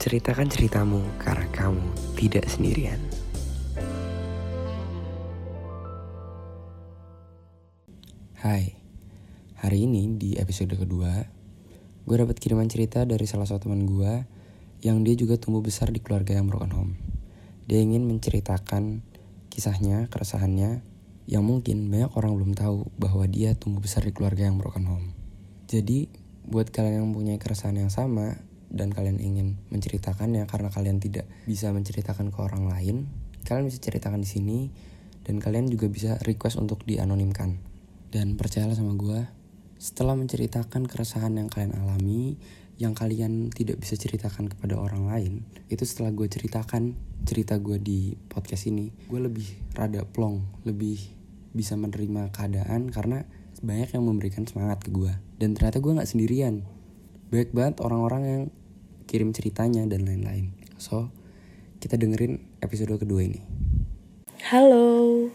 Ceritakan 0.00 0.48
ceritamu 0.48 1.04
karena 1.20 1.44
kamu 1.52 1.84
tidak 2.16 2.48
sendirian. 2.48 2.96
Hai, 8.40 8.80
hari 9.60 9.84
ini 9.84 10.16
di 10.16 10.40
episode 10.40 10.72
kedua, 10.72 11.20
gue 12.08 12.16
dapat 12.16 12.32
kiriman 12.40 12.64
cerita 12.64 13.04
dari 13.04 13.28
salah 13.28 13.44
satu 13.44 13.68
teman 13.68 13.84
gue 13.84 14.24
yang 14.80 15.04
dia 15.04 15.12
juga 15.20 15.36
tumbuh 15.36 15.60
besar 15.60 15.92
di 15.92 16.00
keluarga 16.00 16.32
yang 16.32 16.48
broken 16.48 16.72
home. 16.72 16.92
Dia 17.68 17.84
ingin 17.84 18.08
menceritakan 18.08 19.04
kisahnya, 19.52 20.08
keresahannya, 20.08 20.80
yang 21.28 21.44
mungkin 21.44 21.92
banyak 21.92 22.08
orang 22.16 22.40
belum 22.40 22.52
tahu 22.56 22.88
bahwa 22.96 23.28
dia 23.28 23.52
tumbuh 23.52 23.84
besar 23.84 24.08
di 24.08 24.16
keluarga 24.16 24.48
yang 24.48 24.56
broken 24.56 24.88
home. 24.88 25.12
Jadi, 25.68 26.08
buat 26.48 26.72
kalian 26.72 27.04
yang 27.04 27.12
punya 27.12 27.36
keresahan 27.36 27.76
yang 27.76 27.92
sama 27.92 28.48
dan 28.70 28.94
kalian 28.94 29.18
ingin 29.18 29.58
menceritakannya 29.74 30.46
karena 30.46 30.70
kalian 30.70 31.02
tidak 31.02 31.26
bisa 31.44 31.74
menceritakan 31.74 32.30
ke 32.30 32.38
orang 32.38 32.70
lain, 32.70 32.96
kalian 33.44 33.66
bisa 33.66 33.82
ceritakan 33.82 34.22
di 34.22 34.30
sini 34.30 34.58
dan 35.26 35.42
kalian 35.42 35.68
juga 35.68 35.90
bisa 35.90 36.16
request 36.24 36.56
untuk 36.56 36.86
dianonimkan. 36.86 37.58
Dan 38.10 38.34
percayalah 38.34 38.74
sama 38.74 38.94
gue, 38.98 39.20
setelah 39.78 40.18
menceritakan 40.18 40.86
keresahan 40.90 41.38
yang 41.38 41.46
kalian 41.46 41.78
alami, 41.78 42.34
yang 42.80 42.96
kalian 42.96 43.52
tidak 43.52 43.78
bisa 43.78 43.94
ceritakan 43.94 44.48
kepada 44.48 44.80
orang 44.80 45.06
lain, 45.06 45.32
itu 45.68 45.84
setelah 45.84 46.10
gue 46.10 46.26
ceritakan 46.26 46.96
cerita 47.28 47.60
gue 47.60 47.76
di 47.76 48.16
podcast 48.32 48.66
ini, 48.66 48.88
gue 49.06 49.20
lebih 49.20 49.46
rada 49.76 50.02
plong, 50.02 50.64
lebih 50.64 50.98
bisa 51.52 51.76
menerima 51.76 52.30
keadaan 52.32 52.88
karena 52.88 53.26
banyak 53.60 53.92
yang 53.92 54.04
memberikan 54.08 54.48
semangat 54.48 54.80
ke 54.80 54.90
gue. 54.90 55.12
Dan 55.36 55.52
ternyata 55.52 55.78
gue 55.84 55.92
gak 55.92 56.08
sendirian. 56.08 56.64
Banyak 57.28 57.50
banget 57.52 57.74
orang-orang 57.84 58.22
yang 58.24 58.42
kirim 59.10 59.34
ceritanya 59.34 59.82
dan 59.90 60.06
lain-lain. 60.06 60.54
So, 60.78 61.10
kita 61.82 61.98
dengerin 61.98 62.38
episode 62.62 62.94
kedua 62.94 63.26
ini. 63.26 63.42
Halo, 64.54 65.26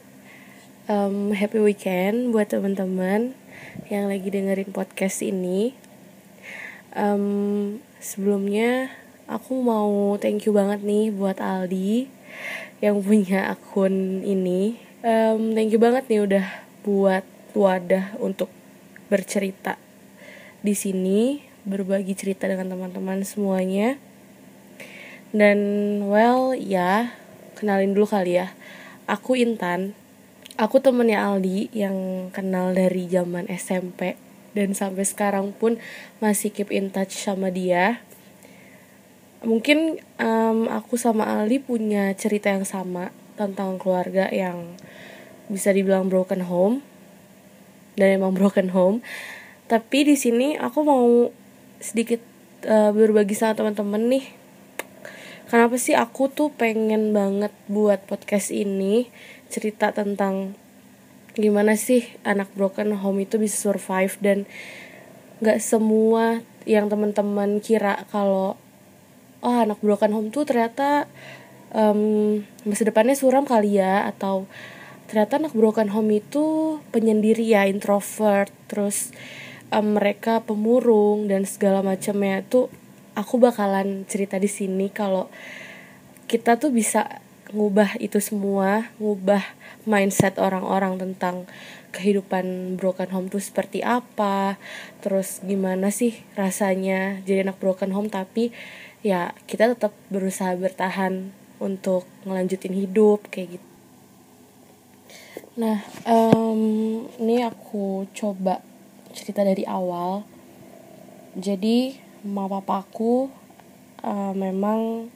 um, 0.87 1.35
happy 1.35 1.59
weekend 1.59 2.31
buat 2.31 2.47
teman-teman 2.47 3.35
yang 3.91 4.07
lagi 4.07 4.31
dengerin 4.31 4.71
podcast 4.71 5.19
ini. 5.27 5.75
Um, 6.95 7.83
sebelumnya 7.99 8.95
aku 9.27 9.59
mau 9.59 10.15
thank 10.23 10.47
you 10.47 10.55
banget 10.55 10.79
nih 10.79 11.11
buat 11.11 11.43
Aldi 11.43 12.07
yang 12.79 13.03
punya 13.03 13.51
akun 13.51 14.23
ini. 14.23 14.79
Um, 15.03 15.51
thank 15.51 15.75
you 15.75 15.83
banget 15.83 16.07
nih 16.07 16.23
udah 16.23 16.47
buat 16.87 17.27
wadah 17.51 18.15
untuk 18.23 18.47
bercerita 19.11 19.75
di 20.65 20.73
sini, 20.73 21.44
berbagi 21.65 22.13
cerita 22.13 22.45
dengan 22.45 22.71
teman-teman 22.71 23.25
semuanya. 23.25 23.97
Dan 25.35 25.59
well 26.07 26.55
ya, 26.55 27.11
kenalin 27.57 27.91
dulu 27.97 28.07
kali 28.07 28.39
ya. 28.39 28.53
Aku 29.09 29.35
Intan. 29.35 29.97
Aku 30.55 30.79
temennya 30.79 31.19
Aldi 31.19 31.67
yang 31.75 32.31
kenal 32.31 32.71
dari 32.71 33.11
zaman 33.11 33.51
SMP 33.51 34.15
dan 34.55 34.71
sampai 34.71 35.03
sekarang 35.03 35.51
pun 35.51 35.75
masih 36.23 36.47
keep 36.55 36.71
in 36.71 36.87
touch 36.87 37.11
sama 37.11 37.51
dia. 37.51 37.99
Mungkin 39.43 39.99
um, 40.15 40.71
aku 40.71 40.95
sama 40.95 41.27
Aldi 41.27 41.59
punya 41.59 42.15
cerita 42.15 42.55
yang 42.55 42.63
sama 42.63 43.11
tentang 43.35 43.75
keluarga 43.75 44.31
yang 44.31 44.79
bisa 45.51 45.75
dibilang 45.75 46.07
broken 46.07 46.47
home 46.47 46.79
dan 47.99 48.15
emang 48.15 48.31
broken 48.31 48.71
home. 48.71 49.03
Tapi 49.67 50.07
di 50.07 50.15
sini 50.15 50.55
aku 50.55 50.79
mau 50.87 51.35
sedikit 51.79 52.21
uh, 52.67 52.91
berbagi 52.91 53.37
sama 53.37 53.55
teman-teman 53.57 54.07
nih. 54.11 54.25
Kenapa 55.45 55.77
sih 55.77 55.93
aku 55.93 56.27
tuh 56.27 56.49
pengen 56.49 57.13
banget 57.13 57.53
buat 57.69 58.01
podcast 58.09 58.49
ini 58.49 59.07
cerita 59.53 59.93
tentang 59.93 60.57
gimana 61.35 61.75
sih 61.75 62.07
anak 62.23 62.49
broken 62.55 62.95
home 62.95 63.27
itu 63.27 63.35
bisa 63.37 63.59
survive 63.59 64.15
dan 64.23 64.49
nggak 65.43 65.59
semua 65.59 66.41
yang 66.63 66.87
teman-teman 66.87 67.59
kira 67.59 68.07
kalau 68.09 68.55
oh 69.43 69.57
anak 69.61 69.77
broken 69.83 70.15
home 70.15 70.31
tuh 70.31 70.47
ternyata 70.47 71.05
um, 71.75 72.41
masa 72.63 72.87
depannya 72.87 73.13
suram 73.13 73.43
kali 73.43 73.77
ya 73.77 74.07
atau 74.09 74.47
ternyata 75.05 75.37
anak 75.37 75.53
broken 75.53 75.91
home 75.93 76.17
itu 76.17 76.79
penyendiri 76.89 77.45
ya 77.45 77.69
introvert 77.69 78.49
terus 78.71 79.13
um, 79.75 79.99
mereka 79.99 80.39
pemurung 80.47 81.27
dan 81.27 81.43
segala 81.43 81.83
macamnya 81.83 82.39
tuh 82.47 82.71
aku 83.15 83.39
bakalan 83.39 84.07
cerita 84.07 84.39
di 84.39 84.47
sini 84.47 84.87
kalau 84.87 85.27
kita 86.31 86.55
tuh 86.57 86.71
bisa 86.71 87.21
ngubah 87.53 88.01
itu 88.01 88.17
semua, 88.17 88.89
ngubah 88.97 89.43
mindset 89.85 90.41
orang-orang 90.41 90.97
tentang 90.97 91.45
kehidupan 91.93 92.75
broken 92.75 93.07
home 93.13 93.27
tuh 93.29 93.39
seperti 93.39 93.85
apa, 93.85 94.57
terus 94.99 95.39
gimana 95.45 95.93
sih 95.93 96.17
rasanya 96.35 97.21
jadi 97.23 97.45
anak 97.45 97.61
broken 97.61 97.93
home 97.93 98.09
tapi 98.09 98.49
ya 99.05 99.37
kita 99.45 99.77
tetap 99.77 99.93
berusaha 100.09 100.57
bertahan 100.57 101.29
untuk 101.61 102.03
ngelanjutin 102.25 102.73
hidup 102.73 103.29
kayak 103.29 103.61
gitu. 103.61 103.67
Nah, 105.55 105.79
um, 106.03 107.07
ini 107.21 107.45
aku 107.45 108.09
coba 108.11 108.59
cerita 109.15 109.47
dari 109.47 109.63
awal. 109.63 110.27
Jadi, 111.39 111.95
mama 112.27 112.59
papaku 112.59 113.31
uh, 114.03 114.33
memang 114.35 115.07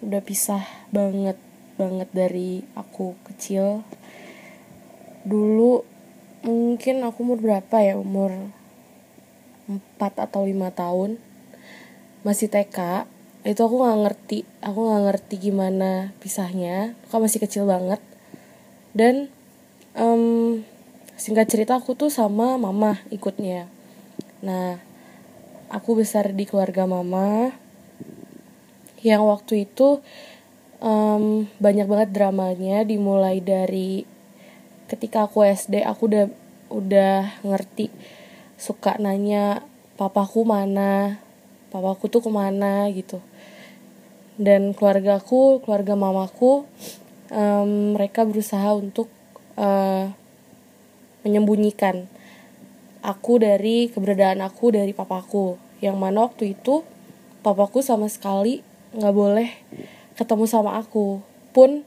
udah 0.00 0.22
pisah 0.24 0.64
banget 0.90 1.36
banget 1.80 2.08
dari 2.12 2.60
aku 2.76 3.16
kecil. 3.24 3.86
Dulu 5.24 5.80
mungkin 6.44 7.06
aku 7.06 7.24
umur 7.24 7.38
berapa 7.40 7.76
ya? 7.80 7.96
Umur 7.96 8.52
4 9.70 9.78
atau 10.00 10.44
5 10.44 10.52
tahun. 10.74 11.10
Masih 12.26 12.52
TK 12.52 13.08
itu 13.40 13.56
aku 13.64 13.80
nggak 13.80 14.00
ngerti 14.04 14.38
aku 14.60 14.84
nggak 14.84 15.02
ngerti 15.08 15.34
gimana 15.40 16.12
pisahnya. 16.20 16.92
Aku 17.08 17.20
masih 17.24 17.40
kecil 17.40 17.64
banget. 17.64 18.00
Dan 18.92 19.32
um, 19.96 20.60
singkat 21.20 21.52
cerita 21.52 21.76
aku 21.76 21.92
tuh 21.92 22.08
sama 22.08 22.56
mama 22.56 22.96
ikutnya. 23.12 23.68
Nah 24.40 24.80
aku 25.68 26.00
besar 26.00 26.32
di 26.32 26.48
keluarga 26.48 26.88
mama 26.88 27.52
yang 29.04 29.28
waktu 29.28 29.68
itu 29.68 30.00
um, 30.80 31.44
banyak 31.60 31.84
banget 31.84 32.08
dramanya 32.16 32.88
dimulai 32.88 33.44
dari 33.44 34.08
ketika 34.88 35.28
aku 35.28 35.44
SD 35.44 35.84
aku 35.84 36.08
udah 36.08 36.26
udah 36.72 37.44
ngerti 37.44 37.92
suka 38.56 38.96
nanya 38.96 39.60
papaku 40.00 40.48
mana? 40.48 41.20
Papaku 41.68 42.08
tuh 42.08 42.24
ke 42.24 42.30
mana? 42.32 42.88
gitu. 42.96 43.20
Dan 44.40 44.72
keluargaku 44.72 45.60
keluarga 45.60 45.92
mamaku 46.00 46.64
um, 47.28 47.92
mereka 47.92 48.24
berusaha 48.24 48.72
untuk 48.72 49.12
uh, 49.60 50.08
menyembunyikan 51.26 52.08
aku 53.00 53.40
dari 53.40 53.88
keberadaan 53.88 54.44
aku 54.44 54.72
dari 54.76 54.92
papaku. 54.92 55.56
Yang 55.80 55.96
mana 55.96 56.28
waktu 56.28 56.56
itu 56.56 56.84
papaku 57.40 57.80
sama 57.80 58.08
sekali 58.12 58.60
nggak 58.92 59.14
boleh 59.14 59.48
ketemu 60.16 60.44
sama 60.44 60.76
aku. 60.76 61.24
Pun 61.56 61.84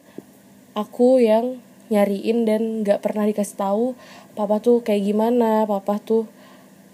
aku 0.74 1.22
yang 1.22 1.62
nyariin 1.94 2.50
dan 2.50 2.82
nggak 2.82 3.06
pernah 3.06 3.28
dikasih 3.30 3.60
tahu 3.60 3.86
papa 4.34 4.58
tuh 4.58 4.82
kayak 4.82 5.14
gimana 5.14 5.70
papa 5.70 6.02
tuh 6.02 6.26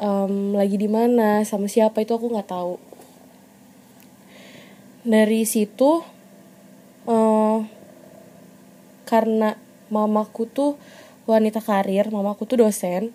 um, 0.02 0.52
lagi 0.60 0.76
di 0.76 0.92
mana 0.92 1.48
sama 1.48 1.72
siapa 1.72 2.04
itu 2.04 2.12
aku 2.12 2.28
nggak 2.32 2.50
tahu. 2.52 2.76
Dari 5.08 5.48
situ 5.48 6.04
uh, 7.08 7.64
karena 9.08 9.56
mamaku 9.90 10.46
tuh 10.46 10.72
wanita 11.30 11.62
karir 11.62 12.10
mamaku 12.10 12.50
tuh 12.50 12.66
dosen. 12.66 13.14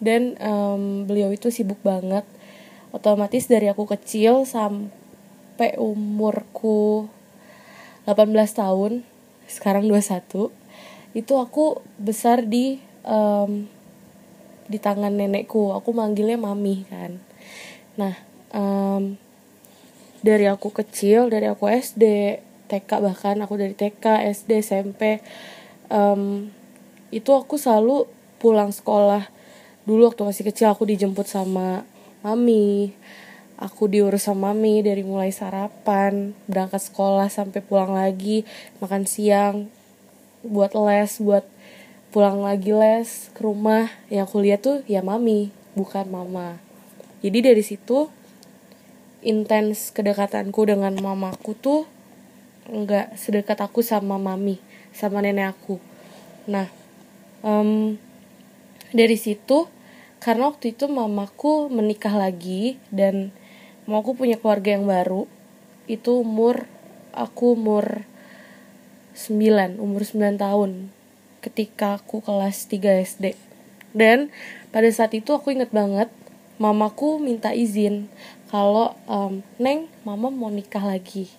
Dan 0.00 0.40
um, 0.40 1.04
beliau 1.04 1.28
itu 1.28 1.52
sibuk 1.52 1.78
banget. 1.84 2.24
Otomatis 2.90 3.46
dari 3.46 3.68
aku 3.68 3.84
kecil 3.84 4.48
sampai 4.48 5.76
umurku 5.76 7.06
18 8.08 8.32
tahun 8.56 9.04
sekarang 9.46 9.86
21 9.86 10.50
itu 11.10 11.34
aku 11.36 11.82
besar 11.98 12.46
di 12.46 12.78
um, 13.02 13.66
di 14.70 14.78
tangan 14.78 15.10
nenekku. 15.10 15.74
Aku 15.74 15.90
manggilnya 15.90 16.38
mami 16.38 16.86
kan. 16.86 17.18
Nah 17.98 18.14
um, 18.54 19.18
dari 20.22 20.46
aku 20.46 20.70
kecil 20.70 21.28
dari 21.32 21.50
aku 21.50 21.66
SD 21.66 22.04
TK 22.70 22.90
bahkan 23.02 23.36
aku 23.42 23.58
dari 23.58 23.74
TK 23.74 24.30
SD 24.30 24.62
SMP 24.62 25.18
um, 25.90 26.54
itu 27.10 27.30
aku 27.34 27.58
selalu 27.58 28.06
pulang 28.40 28.70
sekolah 28.72 29.28
dulu 29.84 30.06
waktu 30.12 30.22
masih 30.22 30.44
kecil 30.46 30.70
aku 30.70 30.86
dijemput 30.86 31.26
sama 31.26 31.82
mami. 32.22 32.94
Aku 33.60 33.92
diurus 33.92 34.24
sama 34.24 34.56
mami 34.56 34.80
dari 34.80 35.04
mulai 35.04 35.28
sarapan 35.36 36.32
berangkat 36.48 36.80
sekolah 36.80 37.28
sampai 37.28 37.60
pulang 37.60 37.92
lagi 37.92 38.48
makan 38.80 39.04
siang 39.04 39.68
buat 40.40 40.72
les 40.72 41.20
buat 41.20 41.44
pulang 42.08 42.40
lagi 42.40 42.72
les 42.72 43.28
ke 43.36 43.44
rumah. 43.44 43.92
Yang 44.08 44.32
aku 44.32 44.36
lihat 44.40 44.60
tuh 44.64 44.78
ya 44.88 45.04
mami 45.04 45.52
bukan 45.76 46.08
mama. 46.08 46.56
Jadi 47.20 47.52
dari 47.52 47.60
situ 47.60 48.08
intens 49.20 49.92
kedekatanku 49.92 50.64
dengan 50.64 50.96
mamaku 50.96 51.52
tuh 51.52 51.84
nggak 52.64 53.20
sedekat 53.20 53.60
aku 53.60 53.84
sama 53.84 54.16
mami 54.16 54.56
sama 54.96 55.20
nenek 55.20 55.52
aku. 55.52 55.76
Nah 56.48 56.79
um, 57.44 57.96
dari 58.90 59.16
situ 59.16 59.68
karena 60.20 60.52
waktu 60.52 60.76
itu 60.76 60.84
mamaku 60.90 61.72
menikah 61.72 62.12
lagi 62.12 62.76
dan 62.92 63.32
mamaku 63.88 64.20
punya 64.24 64.36
keluarga 64.36 64.76
yang 64.76 64.84
baru 64.84 65.24
itu 65.88 66.20
umur 66.20 66.68
aku 67.16 67.56
umur 67.56 68.04
9 69.16 69.80
umur 69.80 70.02
9 70.06 70.38
tahun 70.38 70.92
ketika 71.40 71.98
aku 71.98 72.20
kelas 72.20 72.68
3 72.68 73.04
SD. 73.04 73.34
Dan 73.90 74.30
pada 74.70 74.86
saat 74.92 75.10
itu 75.16 75.34
aku 75.34 75.50
inget 75.50 75.74
banget 75.74 76.06
mamaku 76.60 77.18
minta 77.18 77.50
izin 77.50 78.06
kalau 78.52 78.94
um, 79.08 79.42
Neng, 79.56 79.88
mama 80.04 80.28
mau 80.28 80.52
nikah 80.52 80.84
lagi 80.84 81.32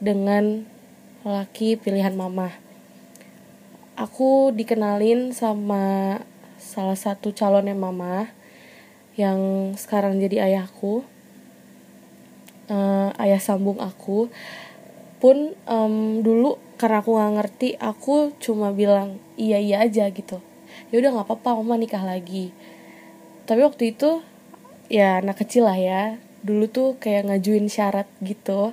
dengan 0.00 0.64
laki 1.22 1.76
pilihan 1.76 2.16
mama. 2.16 2.56
Aku 4.00 4.48
dikenalin 4.56 5.36
sama 5.36 6.16
salah 6.56 6.96
satu 6.96 7.36
calonnya 7.36 7.76
mama 7.76 8.32
yang 9.12 9.72
sekarang 9.76 10.16
jadi 10.16 10.48
ayahku, 10.48 11.04
uh, 12.72 13.12
ayah 13.20 13.36
sambung 13.36 13.76
aku. 13.76 14.32
Pun 15.20 15.52
um, 15.68 16.24
dulu 16.24 16.56
karena 16.80 17.04
aku 17.04 17.12
nggak 17.12 17.32
ngerti 17.36 17.68
aku 17.76 18.32
cuma 18.40 18.72
bilang 18.72 19.20
iya 19.36 19.60
iya 19.60 19.84
aja 19.84 20.08
gitu. 20.08 20.40
Ya 20.88 20.96
udah 20.96 21.20
nggak 21.20 21.28
apa-apa 21.28 21.60
mama 21.60 21.76
nikah 21.76 22.00
lagi. 22.00 22.56
Tapi 23.44 23.60
waktu 23.60 23.92
itu 23.92 24.24
ya 24.88 25.20
anak 25.20 25.44
kecil 25.44 25.68
lah 25.68 25.76
ya 25.76 26.16
dulu 26.40 26.72
tuh 26.72 26.96
kayak 26.96 27.28
ngajuin 27.28 27.68
syarat 27.68 28.08
gitu. 28.24 28.72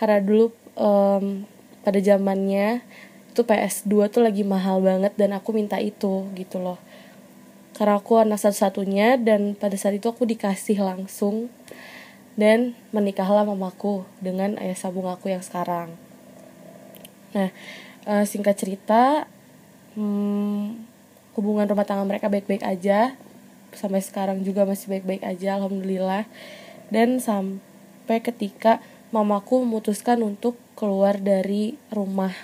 Karena 0.00 0.24
dulu 0.24 0.48
um, 0.80 1.44
pada 1.84 2.00
zamannya 2.00 2.80
itu 3.32 3.40
PS2 3.42 4.12
tuh 4.12 4.20
lagi 4.20 4.44
mahal 4.44 4.84
banget 4.84 5.16
dan 5.16 5.32
aku 5.32 5.56
minta 5.56 5.80
itu 5.80 6.28
gitu 6.36 6.60
loh 6.60 6.76
karena 7.72 7.96
aku 7.96 8.20
anak 8.20 8.36
satu-satunya 8.36 9.16
dan 9.16 9.56
pada 9.56 9.74
saat 9.80 9.96
itu 9.96 10.04
aku 10.04 10.28
dikasih 10.28 10.84
langsung 10.84 11.48
dan 12.36 12.76
menikahlah 12.92 13.48
mamaku 13.48 14.04
dengan 14.20 14.60
ayah 14.60 14.76
sabung 14.76 15.08
aku 15.08 15.32
yang 15.32 15.40
sekarang 15.40 15.96
Nah, 17.32 17.48
uh, 18.04 18.24
singkat 18.28 18.60
cerita, 18.60 19.24
hmm, 19.96 20.84
hubungan 21.36 21.64
rumah 21.64 21.88
tangga 21.88 22.04
mereka 22.04 22.28
baik-baik 22.28 22.64
aja. 22.64 23.16
Sampai 23.72 24.04
sekarang 24.04 24.44
juga 24.44 24.68
masih 24.68 24.92
baik-baik 24.92 25.24
aja, 25.24 25.56
alhamdulillah. 25.56 26.28
Dan 26.92 27.24
sampai 27.24 28.20
ketika 28.20 28.84
mamaku 29.12 29.64
memutuskan 29.64 30.20
untuk 30.20 30.60
keluar 30.76 31.16
dari 31.16 31.80
rumah. 31.88 32.36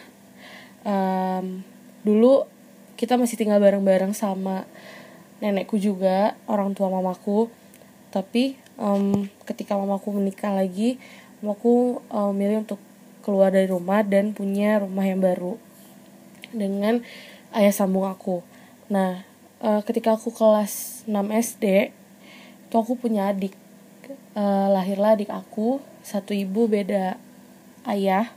Um, 0.88 1.60
dulu 2.00 2.48
kita 2.96 3.20
masih 3.20 3.36
tinggal 3.36 3.60
bareng-bareng 3.60 4.16
sama 4.16 4.64
nenekku 5.44 5.76
juga, 5.76 6.34
orang 6.48 6.72
tua 6.72 6.88
mamaku. 6.88 7.52
Tapi 8.08 8.56
um, 8.80 9.28
ketika 9.44 9.76
mamaku 9.76 10.16
menikah 10.16 10.56
lagi, 10.56 10.96
mamaku 11.44 12.00
um, 12.08 12.32
milih 12.32 12.64
untuk 12.64 12.80
keluar 13.20 13.52
dari 13.52 13.68
rumah 13.68 14.00
dan 14.00 14.32
punya 14.32 14.80
rumah 14.80 15.04
yang 15.04 15.20
baru 15.20 15.60
dengan 16.48 17.04
ayah 17.52 17.74
sambung 17.76 18.08
aku. 18.08 18.40
Nah, 18.88 19.28
uh, 19.60 19.84
ketika 19.84 20.16
aku 20.16 20.32
kelas 20.32 21.04
6 21.04 21.12
SD, 21.28 21.92
itu 22.68 22.74
aku 22.74 22.96
punya 22.96 23.28
adik. 23.28 23.52
Uh, 24.32 24.72
lahirlah 24.72 25.18
adik 25.18 25.28
aku, 25.28 25.84
satu 26.00 26.32
ibu 26.32 26.64
beda 26.64 27.20
ayah. 27.84 28.32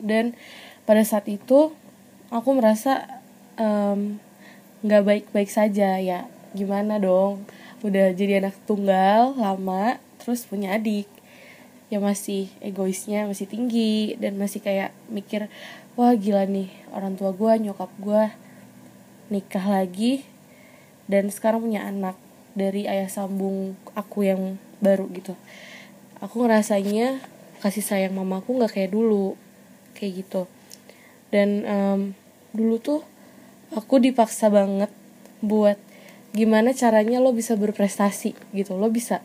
Dan 0.00 0.34
pada 0.90 1.06
saat 1.06 1.30
itu 1.30 1.70
aku 2.34 2.50
merasa 2.50 3.22
nggak 4.82 5.02
um, 5.02 5.06
baik-baik 5.06 5.46
saja 5.46 6.02
ya. 6.02 6.26
Gimana 6.50 6.98
dong? 6.98 7.46
Udah 7.86 8.10
jadi 8.10 8.42
anak 8.42 8.58
tunggal 8.66 9.38
lama, 9.38 10.02
terus 10.18 10.42
punya 10.42 10.74
adik 10.74 11.06
ya 11.90 11.98
masih 11.98 12.46
egoisnya 12.62 13.26
masih 13.26 13.50
tinggi 13.50 14.14
dan 14.14 14.38
masih 14.38 14.62
kayak 14.62 14.94
mikir 15.10 15.50
wah 15.98 16.14
gila 16.14 16.46
nih 16.46 16.70
orang 16.94 17.18
tua 17.18 17.34
gue 17.34 17.50
nyokap 17.66 17.90
gue 17.98 18.30
nikah 19.26 19.66
lagi 19.66 20.22
dan 21.10 21.26
sekarang 21.34 21.66
punya 21.66 21.82
anak 21.82 22.14
dari 22.54 22.86
ayah 22.86 23.10
sambung 23.10 23.74
aku 23.98 24.22
yang 24.22 24.54
baru 24.78 25.10
gitu 25.10 25.34
aku 26.22 26.46
ngerasanya 26.46 27.18
kasih 27.58 27.82
sayang 27.82 28.14
mamaku 28.14 28.54
nggak 28.54 28.70
kayak 28.70 28.94
dulu 28.94 29.34
kayak 29.98 30.22
gitu 30.22 30.46
dan 31.30 31.48
um, 31.66 32.00
dulu 32.54 32.76
tuh 32.82 33.00
aku 33.74 34.02
dipaksa 34.02 34.50
banget 34.50 34.90
buat 35.40 35.78
gimana 36.30 36.74
caranya 36.74 37.18
lo 37.18 37.34
bisa 37.34 37.54
berprestasi 37.58 38.34
gitu. 38.54 38.78
Lo 38.78 38.90
bisa 38.90 39.22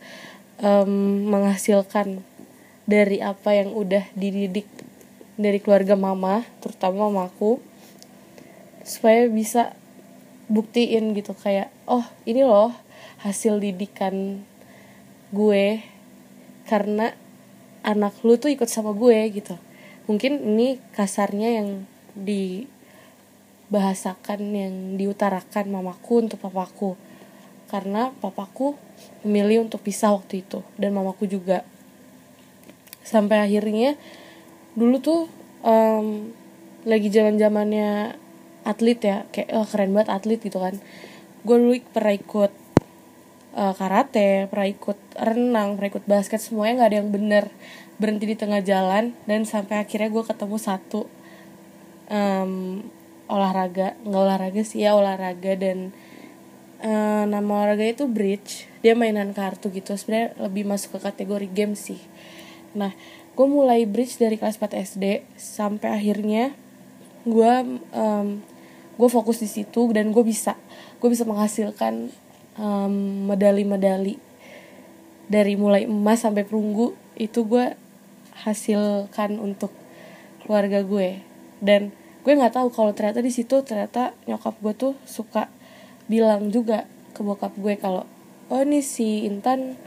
um, 0.62 1.26
menghasilkan 1.30 2.22
dari 2.86 3.18
apa 3.18 3.54
yang 3.54 3.74
udah 3.74 4.06
dididik 4.14 4.66
dari 5.36 5.60
keluarga 5.60 5.98
mama 5.98 6.46
terutama 6.64 7.10
mamaku 7.10 7.60
supaya 8.86 9.26
bisa 9.26 9.74
buktiin 10.46 11.12
gitu 11.12 11.34
kayak 11.34 11.74
oh 11.90 12.06
ini 12.22 12.46
loh 12.46 12.70
hasil 13.20 13.58
didikan 13.58 14.46
gue 15.34 15.82
karena 16.70 17.12
anak 17.82 18.14
lu 18.22 18.38
tuh 18.38 18.50
ikut 18.50 18.70
sama 18.70 18.94
gue 18.94 19.14
gitu. 19.30 19.54
Mungkin 20.06 20.42
ini 20.42 20.78
kasarnya 20.94 21.62
yang 21.62 21.68
dibahasakan 22.16 24.40
yang 24.56 24.96
diutarakan 24.96 25.68
mamaku 25.68 26.24
untuk 26.24 26.40
papaku. 26.40 26.96
Karena 27.66 28.14
papaku 28.22 28.78
memilih 29.26 29.66
untuk 29.66 29.82
pisah 29.82 30.14
waktu 30.14 30.46
itu 30.46 30.62
dan 30.80 30.94
mamaku 30.94 31.26
juga. 31.28 31.66
Sampai 33.02 33.42
akhirnya 33.42 33.98
dulu 34.78 35.02
tuh 35.02 35.26
um, 35.66 36.30
lagi 36.86 37.10
zaman 37.10 37.34
zamannya 37.36 38.14
atlet 38.66 38.98
ya 38.98 39.22
kayak 39.30 39.48
oh, 39.54 39.66
keren 39.66 39.94
banget 39.94 40.10
atlet 40.14 40.40
gitu 40.42 40.58
kan. 40.62 40.78
Gue 41.42 41.58
dulu 41.58 41.74
pernah 41.90 42.14
ikut 42.14 42.52
uh, 43.56 43.74
karate 43.74 44.46
pernah 44.50 44.68
ikut 44.68 44.98
renang 45.16 45.74
pernah 45.74 45.90
ikut 45.90 46.04
basket 46.06 46.38
semuanya 46.38 46.84
nggak 46.84 46.90
ada 46.94 46.98
yang 47.02 47.10
bener. 47.10 47.44
Berhenti 47.96 48.28
di 48.28 48.36
tengah 48.36 48.60
jalan 48.60 49.16
dan 49.24 49.48
sampai 49.48 49.82
akhirnya 49.82 50.12
gue 50.12 50.22
ketemu 50.22 50.56
satu 50.60 51.08
um, 52.10 52.82
olahraga 53.26 53.98
nggak 54.06 54.22
olahraga 54.22 54.62
sih 54.62 54.86
ya 54.86 54.94
olahraga 54.94 55.58
dan 55.58 55.90
uh, 56.82 57.24
nama 57.26 57.46
olahraga 57.62 57.86
itu 57.86 58.06
bridge. 58.06 58.70
Dia 58.82 58.94
mainan 58.94 59.34
kartu 59.34 59.70
gitu 59.74 59.94
sebenarnya 59.98 60.38
lebih 60.38 60.62
masuk 60.66 60.98
ke 60.98 61.10
kategori 61.10 61.48
game 61.50 61.74
sih. 61.74 61.98
Nah 62.78 62.94
gue 63.36 63.46
mulai 63.46 63.84
bridge 63.84 64.16
dari 64.16 64.40
kelas 64.40 64.56
4 64.56 64.72
SD 64.72 65.04
sampai 65.36 65.88
akhirnya 65.92 66.54
gue 67.26 67.52
um, 67.92 68.28
gue 68.96 69.08
fokus 69.12 69.42
di 69.42 69.50
situ 69.50 69.92
dan 69.92 70.14
gue 70.14 70.24
bisa 70.24 70.56
gue 71.02 71.08
bisa 71.10 71.26
menghasilkan 71.28 72.08
medali 72.56 73.68
medali-medali 73.68 74.16
dari 75.28 75.58
mulai 75.58 75.84
emas 75.84 76.24
sampai 76.24 76.46
perunggu. 76.46 76.96
Itu 77.18 77.44
gue 77.44 77.76
hasilkan 78.46 79.36
untuk 79.42 79.74
keluarga 80.44 80.80
gue 80.86 81.25
dan 81.62 81.94
gue 82.26 82.32
nggak 82.34 82.58
tahu 82.58 82.68
kalau 82.74 82.92
ternyata 82.92 83.22
di 83.22 83.30
situ 83.30 83.62
ternyata 83.62 84.12
nyokap 84.26 84.58
gue 84.58 84.74
tuh 84.74 84.92
suka 85.06 85.46
bilang 86.10 86.50
juga 86.50 86.90
ke 87.14 87.22
bokap 87.22 87.54
gue 87.56 87.78
kalau 87.78 88.04
oh 88.50 88.60
ini 88.62 88.82
si 88.82 89.26
Intan 89.26 89.78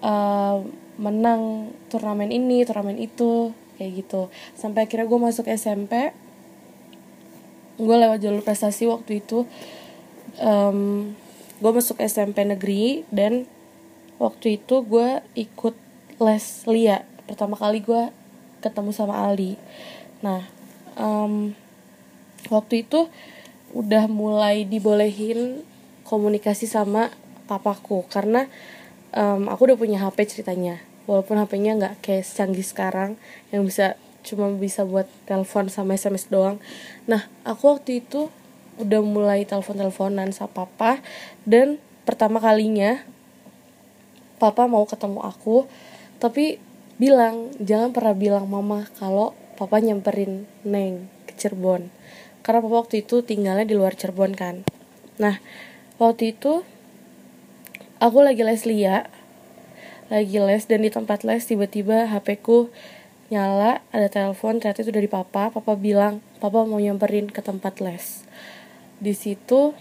uh, 0.00 0.60
menang 0.96 1.72
turnamen 1.92 2.32
ini 2.32 2.64
turnamen 2.64 2.96
itu 2.96 3.52
kayak 3.76 3.92
gitu. 4.04 4.32
Sampai 4.56 4.88
akhirnya 4.88 5.04
gue 5.04 5.20
masuk 5.20 5.44
SMP 5.52 6.16
gue 7.76 7.96
lewat 7.96 8.24
jalur 8.24 8.40
prestasi 8.40 8.88
waktu 8.88 9.20
itu 9.20 9.44
um, 10.40 11.12
gue 11.60 11.72
masuk 11.72 12.00
SMP 12.00 12.44
negeri 12.44 13.04
dan 13.12 13.44
waktu 14.16 14.60
itu 14.60 14.80
gue 14.80 15.20
ikut 15.36 15.76
les 16.16 16.46
lia 16.64 17.04
pertama 17.28 17.52
kali 17.56 17.84
gue 17.84 18.08
ketemu 18.64 18.90
sama 18.96 19.28
Ali 19.28 19.60
nah 20.24 20.48
um, 20.96 21.52
waktu 22.48 22.82
itu 22.82 23.08
udah 23.76 24.08
mulai 24.08 24.64
dibolehin 24.64 25.62
komunikasi 26.08 26.64
sama 26.66 27.12
papaku. 27.46 28.08
Karena 28.08 28.48
um, 29.12 29.46
aku 29.52 29.70
udah 29.70 29.78
punya 29.78 29.98
HP 30.02 30.26
ceritanya. 30.26 30.80
Walaupun 31.06 31.38
HP-nya 31.38 31.78
nggak 31.78 31.94
kayak 32.02 32.26
canggih 32.26 32.66
sekarang 32.66 33.14
yang 33.54 33.62
bisa 33.62 33.94
cuma 34.26 34.50
bisa 34.50 34.82
buat 34.82 35.06
telepon 35.22 35.70
sama 35.70 35.94
SMS 35.94 36.26
doang. 36.26 36.58
Nah 37.06 37.30
aku 37.46 37.78
waktu 37.78 38.02
itu 38.02 38.26
udah 38.82 39.00
mulai 39.00 39.46
telepon-teleponan 39.46 40.34
sama 40.34 40.66
papa. 40.66 40.98
Dan 41.46 41.78
pertama 42.02 42.42
kalinya 42.42 43.06
papa 44.42 44.66
mau 44.66 44.82
ketemu 44.82 45.22
aku. 45.22 45.70
Tapi 46.18 46.58
bilang 46.96 47.52
jangan 47.60 47.92
pernah 47.92 48.16
bilang 48.16 48.48
mama 48.48 48.88
kalau 48.96 49.36
papa 49.56 49.80
nyamperin 49.80 50.44
neng 50.62 51.08
ke 51.24 51.32
Cirebon. 51.34 51.88
Karena 52.44 52.62
papa 52.62 52.86
waktu 52.86 53.02
itu 53.02 53.24
tinggalnya 53.24 53.64
di 53.64 53.74
luar 53.74 53.96
Cirebon 53.96 54.36
kan. 54.36 54.62
Nah 55.16 55.40
waktu 55.96 56.36
itu 56.36 56.62
aku 57.98 58.18
lagi 58.20 58.44
les 58.44 58.62
lia. 58.68 59.08
Lagi 60.12 60.38
les 60.38 60.62
dan 60.70 60.86
di 60.86 60.92
tempat 60.92 61.26
les 61.26 61.42
tiba-tiba 61.42 62.06
HP 62.06 62.38
ku 62.44 62.70
nyala 63.26 63.82
ada 63.90 64.06
telepon 64.06 64.62
ternyata 64.62 64.86
itu 64.86 64.94
dari 64.94 65.10
papa. 65.10 65.50
Papa 65.50 65.74
bilang 65.74 66.22
papa 66.38 66.62
mau 66.62 66.78
nyamperin 66.78 67.32
ke 67.32 67.42
tempat 67.42 67.82
les. 67.82 68.22
Di 69.02 69.16
situ 69.16 69.74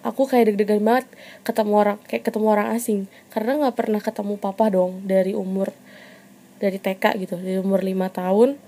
aku 0.00 0.30
kayak 0.30 0.54
deg-degan 0.54 0.80
banget 0.80 1.10
ketemu 1.44 1.72
orang 1.76 1.98
kayak 2.08 2.24
ketemu 2.24 2.46
orang 2.48 2.68
asing. 2.72 3.10
Karena 3.28 3.60
nggak 3.60 3.76
pernah 3.76 4.00
ketemu 4.00 4.40
papa 4.40 4.72
dong 4.72 5.04
dari 5.04 5.36
umur 5.36 5.74
dari 6.58 6.78
TK 6.82 7.04
gitu 7.22 7.34
dari 7.38 7.58
umur 7.62 7.86
lima 7.86 8.10
tahun 8.10 8.58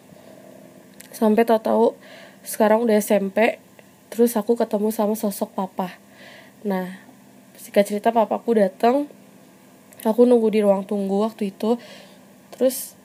sampai 1.20 1.44
tahu-tahu 1.44 1.92
sekarang 2.40 2.80
udah 2.80 2.96
SMP 2.96 3.60
terus 4.08 4.32
aku 4.40 4.56
ketemu 4.56 4.88
sama 4.88 5.12
sosok 5.12 5.52
papa. 5.52 6.00
Nah 6.64 6.96
singkat 7.60 7.84
cerita 7.84 8.08
papaku 8.08 8.56
datang 8.56 9.04
aku 10.00 10.24
nunggu 10.24 10.48
di 10.48 10.64
ruang 10.64 10.88
tunggu 10.88 11.28
waktu 11.28 11.52
itu. 11.52 11.76
Terus 12.56 12.96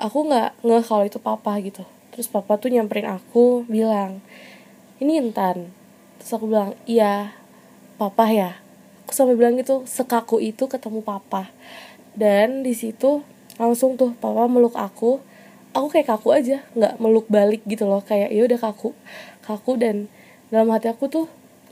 aku 0.00 0.24
nggak 0.24 0.64
ngeh 0.64 0.84
kalau 0.88 1.04
itu 1.04 1.20
papa 1.20 1.60
gitu. 1.60 1.84
Terus 2.16 2.32
papa 2.32 2.56
tuh 2.56 2.72
nyamperin 2.72 3.12
aku 3.12 3.68
bilang 3.68 4.24
ini 4.96 5.20
Intan. 5.20 5.68
Terus 6.16 6.32
aku 6.32 6.48
bilang 6.48 6.72
iya 6.88 7.36
papa 8.00 8.32
ya. 8.32 8.56
Aku 9.04 9.12
sampai 9.12 9.36
bilang 9.36 9.60
gitu 9.60 9.84
sekaku 9.84 10.40
itu 10.40 10.64
ketemu 10.64 11.04
papa. 11.04 11.52
Dan 12.16 12.64
di 12.64 12.72
situ 12.72 13.20
langsung 13.60 14.00
tuh 14.00 14.16
papa 14.16 14.48
meluk 14.48 14.72
aku 14.80 15.20
aku 15.76 15.86
kayak 15.92 16.08
kaku 16.12 16.28
aja 16.36 16.64
nggak 16.72 17.00
meluk 17.00 17.26
balik 17.28 17.64
gitu 17.68 17.84
loh 17.84 18.00
kayak 18.04 18.32
ya 18.32 18.44
udah 18.44 18.58
kaku 18.60 18.96
kaku 19.44 19.76
dan 19.80 20.08
dalam 20.48 20.72
hati 20.72 20.88
aku 20.88 21.08
tuh 21.08 21.26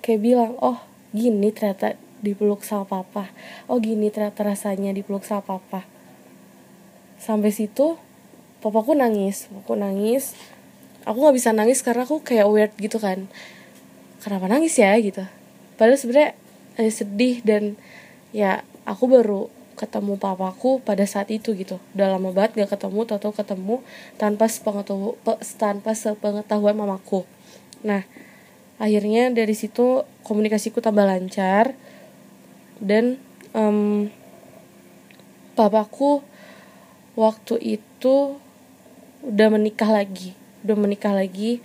kayak 0.05 0.21
bilang 0.21 0.53
oh 0.61 0.81
gini 1.17 1.49
ternyata 1.53 1.97
dipeluk 2.21 2.65
sama 2.65 2.85
papa 2.88 3.33
oh 3.67 3.79
gini 3.83 4.09
ternyata 4.09 4.47
rasanya 4.47 4.95
dipeluk 4.95 5.26
sama 5.26 5.45
papa. 5.45 5.85
Sampai 7.17 7.50
situ 7.50 7.99
papaku 8.62 8.95
nangis 8.95 9.50
papaku 9.50 9.75
nangis. 9.79 10.37
Aku 11.07 11.23
nggak 11.23 11.37
bisa 11.38 11.55
nangis 11.55 11.87
karena 11.87 12.03
aku 12.03 12.23
kayak 12.23 12.50
weird 12.50 12.73
gitu 12.79 12.99
kan. 12.99 13.31
Kenapa 14.23 14.50
nangis 14.50 14.75
ya? 14.75 14.91
gitu. 14.99 15.23
Padahal 15.79 16.00
sebenarnya 16.00 16.35
eh, 16.81 16.91
sedih 16.91 17.47
dan 17.47 17.79
ya 18.35 18.67
aku 18.83 19.07
baru 19.07 19.47
ketemu 19.76 20.16
papaku 20.16 20.80
pada 20.80 21.04
saat 21.04 21.28
itu 21.28 21.52
gitu. 21.52 21.76
Udah 21.92 22.16
lama 22.16 22.33
banget 22.33 22.64
gak 22.64 22.80
ketemu 22.80 23.04
atau 23.06 23.30
ketemu 23.30 23.76
tanpa 24.16 24.49
sepengetahuan 24.49 25.16
tanpa 25.61 25.92
sepengetahuan 25.92 26.75
mamaku. 26.75 27.28
Nah 27.85 28.09
akhirnya 28.76 29.33
dari 29.33 29.52
situ 29.56 30.04
komunikasiku 30.25 30.80
tambah 30.80 31.04
lancar 31.04 31.73
dan 32.80 33.16
um, 33.56 34.12
papaku 35.56 36.21
waktu 37.16 37.80
itu 37.80 38.37
udah 39.25 39.49
menikah 39.49 39.88
lagi 39.88 40.37
udah 40.66 40.76
menikah 40.76 41.14
lagi 41.14 41.64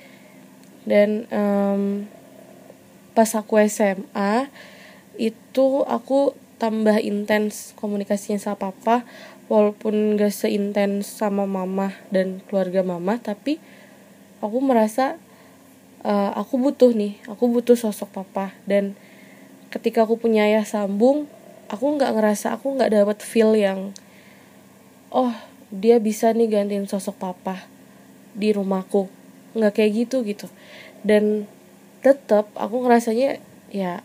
dan 0.87 1.25
um, 1.33 2.05
pas 3.11 3.27
aku 3.35 3.59
SMA 3.65 4.47
itu 5.19 5.83
aku 5.85 6.37
tambah 6.61 7.01
intens 7.01 7.73
komunikasinya 7.73 8.37
sama 8.37 8.69
papa 8.69 9.01
walaupun 9.49 10.13
gak 10.13 10.29
seintens 10.29 11.09
sama 11.09 11.49
mama 11.49 11.97
dan 12.13 12.45
keluarga 12.45 12.85
mama 12.85 13.17
tapi 13.17 13.57
aku 14.45 14.61
merasa 14.61 15.17
uh, 16.05 16.31
aku 16.37 16.57
butuh 16.57 16.91
nih 16.93 17.17
aku 17.29 17.47
butuh 17.49 17.77
sosok 17.77 18.09
papa. 18.11 18.53
Dan 18.65 18.97
ketika 19.73 20.03
aku 20.03 20.17
punya 20.19 20.49
ayah 20.49 20.65
sambung 20.65 21.29
aku 21.71 21.85
nggak 21.95 22.11
ngerasa 22.19 22.59
aku 22.59 22.75
nggak 22.75 22.91
dapat 22.91 23.17
feel 23.23 23.55
yang 23.55 23.95
oh 25.07 25.31
dia 25.71 26.03
bisa 26.03 26.35
nih 26.35 26.51
gantiin 26.51 26.89
sosok 26.89 27.15
papa 27.17 27.65
di 28.35 28.51
rumahku. 28.51 29.07
Nggak 29.55 29.73
kayak 29.79 29.91
gitu 30.05 30.25
gitu. 30.25 30.47
Dan 31.05 31.47
tetap 32.01 32.49
aku 32.57 32.85
ngerasanya 32.85 33.37
ya 33.71 34.01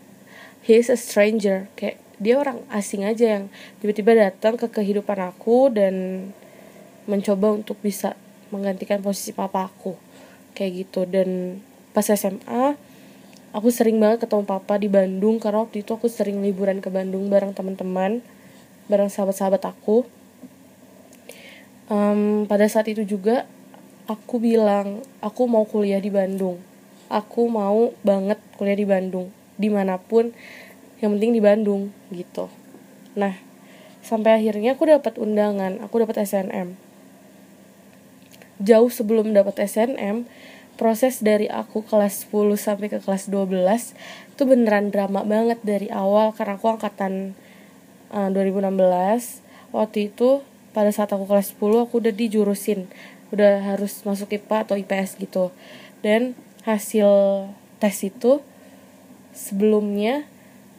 he 0.63 0.79
is 0.79 0.87
a 0.87 0.97
stranger. 0.97 1.67
Kayak 1.75 1.99
dia 2.17 2.41
orang 2.41 2.65
asing 2.73 3.05
aja 3.05 3.37
yang 3.37 3.43
tiba-tiba 3.77 4.17
datang 4.17 4.57
ke 4.57 4.65
kehidupan 4.65 5.21
aku 5.21 5.69
dan 5.69 6.27
mencoba 7.05 7.53
untuk 7.53 7.77
bisa 7.79 8.17
menggantikan 8.49 8.99
posisi 9.05 9.31
papa 9.31 9.69
aku. 9.69 9.93
Kayak 10.57 10.71
gitu. 10.85 11.05
Dan 11.05 11.61
pas 11.93 12.05
SMA 12.05 12.73
aku 13.53 13.69
sering 13.69 14.01
banget 14.01 14.25
ketemu 14.25 14.43
papa 14.49 14.81
di 14.81 14.89
Bandung. 14.89 15.37
Karena 15.37 15.61
waktu 15.61 15.85
itu 15.85 15.93
aku 15.93 16.09
sering 16.09 16.41
liburan 16.41 16.81
ke 16.81 16.89
Bandung 16.89 17.29
bareng 17.29 17.53
teman-teman 17.53 18.25
bareng 18.87 19.11
sahabat-sahabat 19.11 19.63
aku. 19.67 20.07
Um, 21.87 22.43
pada 22.49 22.67
saat 22.67 22.91
itu 22.91 23.07
juga 23.07 23.47
aku 24.07 24.43
bilang 24.43 25.03
aku 25.23 25.47
mau 25.47 25.63
kuliah 25.67 26.01
di 26.01 26.11
Bandung. 26.11 26.59
Aku 27.07 27.47
mau 27.47 27.95
banget 28.03 28.39
kuliah 28.59 28.75
di 28.75 28.87
Bandung. 28.87 29.31
Di 29.55 29.71
mana 29.71 29.95
pun 29.95 30.35
yang 31.03 31.17
penting 31.17 31.33
di 31.35 31.41
Bandung 31.41 31.93
gitu. 32.09 32.49
Nah 33.17 33.37
sampai 34.01 34.39
akhirnya 34.39 34.79
aku 34.79 34.87
dapat 34.87 35.19
undangan 35.19 35.83
aku 35.83 35.99
dapat 35.99 36.23
SNM 36.23 36.79
jauh 38.63 38.87
sebelum 38.87 39.35
dapat 39.35 39.67
SNM 39.67 40.23
proses 40.79 41.19
dari 41.19 41.51
aku 41.51 41.83
kelas 41.83 42.31
10 42.31 42.55
sampai 42.55 42.87
ke 42.87 43.03
kelas 43.03 43.27
12 43.27 43.51
itu 44.31 44.41
beneran 44.47 44.93
drama 44.93 45.27
banget 45.27 45.59
dari 45.65 45.91
awal 45.91 46.31
karena 46.31 46.55
aku 46.55 46.71
angkatan 46.71 47.35
uh, 48.13 48.29
eh, 48.31 48.55
2016 48.55 49.75
waktu 49.75 50.13
itu 50.13 50.45
pada 50.71 50.93
saat 50.93 51.11
aku 51.11 51.27
kelas 51.27 51.57
10 51.57 51.89
aku 51.89 51.93
udah 51.99 52.13
dijurusin 52.13 52.87
udah 53.31 53.75
harus 53.75 54.07
masuk 54.07 54.31
IPA 54.31 54.57
atau 54.63 54.75
IPS 54.79 55.19
gitu. 55.19 55.51
Dan 55.99 56.37
hasil 56.63 57.09
tes 57.83 57.97
itu 58.03 58.39
sebelumnya 59.35 60.23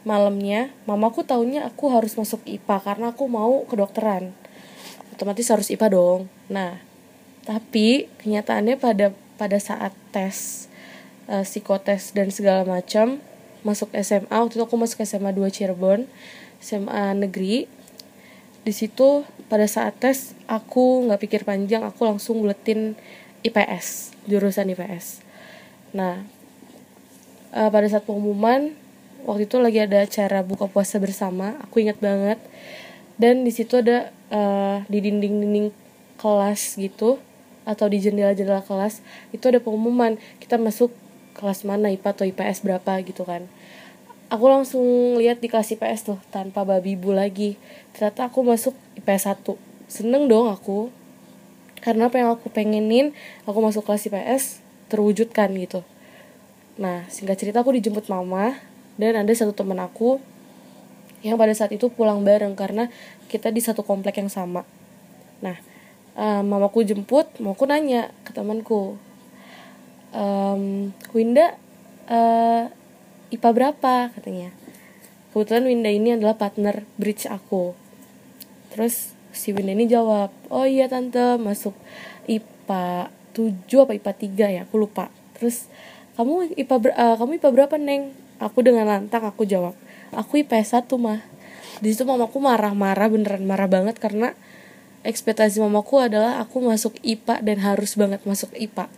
malamnya 0.08 0.72
mamaku 0.88 1.20
tahunya 1.20 1.68
aku 1.68 1.92
harus 1.92 2.16
masuk 2.16 2.40
IPA 2.48 2.76
karena 2.80 3.06
aku 3.12 3.28
mau 3.28 3.68
kedokteran. 3.68 4.32
Otomatis 5.12 5.52
harus 5.52 5.68
IPA 5.68 5.92
dong. 5.92 6.20
Nah 6.48 6.80
tapi 7.44 8.08
kenyataannya 8.24 8.80
pada 8.80 9.12
pada 9.36 9.60
saat 9.60 9.92
tes 10.08 10.66
uh, 11.28 11.44
psikotes 11.44 12.16
dan 12.16 12.32
segala 12.32 12.64
macam 12.64 13.20
masuk 13.60 13.92
SMA 14.00 14.32
waktu 14.32 14.56
itu 14.56 14.64
aku 14.64 14.80
masuk 14.80 15.04
SMA 15.04 15.36
2 15.36 15.44
Cirebon 15.52 16.08
SMA 16.64 17.12
negeri. 17.12 17.68
Di 18.64 18.72
situ 18.72 19.28
pada 19.52 19.64
saat 19.68 20.00
tes 20.00 20.32
aku 20.48 21.08
nggak 21.08 21.20
pikir 21.20 21.40
panjang 21.44 21.84
aku 21.84 22.08
langsung 22.08 22.40
buletin 22.40 22.96
IPS 23.42 24.16
jurusan 24.28 24.70
IPS 24.76 25.24
nah 25.96 26.20
uh, 27.56 27.72
pada 27.72 27.88
saat 27.88 28.04
pengumuman 28.04 28.76
waktu 29.28 29.44
itu 29.44 29.60
lagi 29.60 29.84
ada 29.84 30.00
acara 30.00 30.40
buka 30.40 30.64
puasa 30.72 30.96
bersama 30.96 31.60
aku 31.60 31.84
ingat 31.84 32.00
banget. 32.00 32.40
Dan 33.20 33.44
di 33.44 33.52
situ 33.52 33.76
ada 33.76 34.08
uh, 34.32 34.80
di 34.88 35.04
dinding-dinding 35.04 35.68
kelas 36.16 36.80
gitu 36.80 37.20
atau 37.68 37.84
di 37.92 38.00
jendela-jendela 38.00 38.64
kelas 38.64 39.04
itu 39.28 39.44
ada 39.44 39.60
pengumuman 39.60 40.16
kita 40.40 40.56
masuk 40.56 40.88
kelas 41.36 41.68
mana 41.68 41.92
IPA 41.92 42.08
atau 42.16 42.24
IPS 42.24 42.64
berapa 42.64 42.92
gitu 43.04 43.28
kan. 43.28 43.44
Aku 44.32 44.48
langsung 44.48 45.16
lihat 45.20 45.44
di 45.44 45.52
kelas 45.52 45.76
IPS 45.76 46.00
tuh 46.08 46.18
tanpa 46.32 46.64
babi 46.64 46.96
bu 46.96 47.12
lagi. 47.12 47.60
Ternyata 47.92 48.32
aku 48.32 48.40
masuk 48.40 48.72
IPS 48.96 49.36
1 49.44 49.92
seneng 49.92 50.24
dong 50.28 50.48
aku. 50.48 50.88
Karena 51.78 52.10
apa 52.10 52.18
yang 52.18 52.32
aku 52.32 52.48
pengenin 52.48 53.12
aku 53.44 53.58
masuk 53.60 53.84
kelas 53.84 54.08
IPS 54.08 54.64
terwujudkan 54.88 55.52
gitu. 55.56 55.84
Nah 56.80 57.04
singkat 57.12 57.36
cerita 57.36 57.60
aku 57.60 57.76
dijemput 57.76 58.08
mama 58.08 58.56
dan 58.98 59.24
ada 59.24 59.32
satu 59.32 59.54
temen 59.54 59.78
aku 59.78 60.18
yang 61.22 61.38
pada 61.38 61.54
saat 61.54 61.74
itu 61.74 61.90
pulang 61.90 62.22
bareng 62.22 62.54
karena 62.54 62.90
kita 63.30 63.50
di 63.50 63.62
satu 63.62 63.82
komplek 63.82 64.18
yang 64.18 64.30
sama. 64.30 64.62
Nah 65.42 65.58
uh, 66.18 66.42
mamaku 66.42 66.82
jemput 66.82 67.30
mamaku 67.38 67.64
nanya 67.66 68.10
ke 68.26 68.30
temanku 68.34 68.98
um, 70.14 70.90
Winda 71.14 71.54
uh, 72.10 72.70
IPA 73.30 73.50
berapa? 73.54 73.94
katanya. 74.14 74.50
Kebetulan 75.30 75.64
Winda 75.68 75.90
ini 75.92 76.16
adalah 76.16 76.34
partner 76.34 76.82
bridge 76.96 77.28
aku. 77.28 77.76
Terus 78.74 79.12
si 79.30 79.54
Winda 79.54 79.74
ini 79.74 79.86
jawab 79.86 80.34
oh 80.50 80.66
iya 80.66 80.90
tante 80.90 81.38
masuk 81.38 81.76
IPA 82.26 83.12
7 83.36 83.84
apa 83.84 83.92
IPA 83.94 84.12
3 84.50 84.56
ya 84.58 84.60
aku 84.66 84.80
lupa. 84.80 85.12
Terus 85.38 85.70
kamu 86.18 86.58
IPA 86.58 86.76
ber, 86.82 86.90
uh, 86.98 87.14
kamu 87.14 87.38
IPA 87.38 87.50
berapa 87.54 87.76
neng 87.78 88.10
aku 88.42 88.64
dengan 88.64 88.86
lantang 88.86 89.26
aku 89.26 89.44
jawab 89.44 89.74
aku 90.14 90.42
IPA 90.42 90.82
1 90.82 90.90
mah 90.98 91.20
di 91.78 91.94
situ 91.94 92.02
mamaku 92.02 92.42
marah-marah 92.42 93.06
beneran 93.06 93.46
marah 93.46 93.70
banget 93.70 93.98
karena 94.02 94.34
ekspektasi 95.06 95.62
mamaku 95.62 96.02
adalah 96.02 96.42
aku 96.42 96.58
masuk 96.62 96.98
IPA 97.06 97.44
dan 97.44 97.58
harus 97.62 97.94
banget 97.94 98.22
masuk 98.26 98.50
IPA 98.56 98.90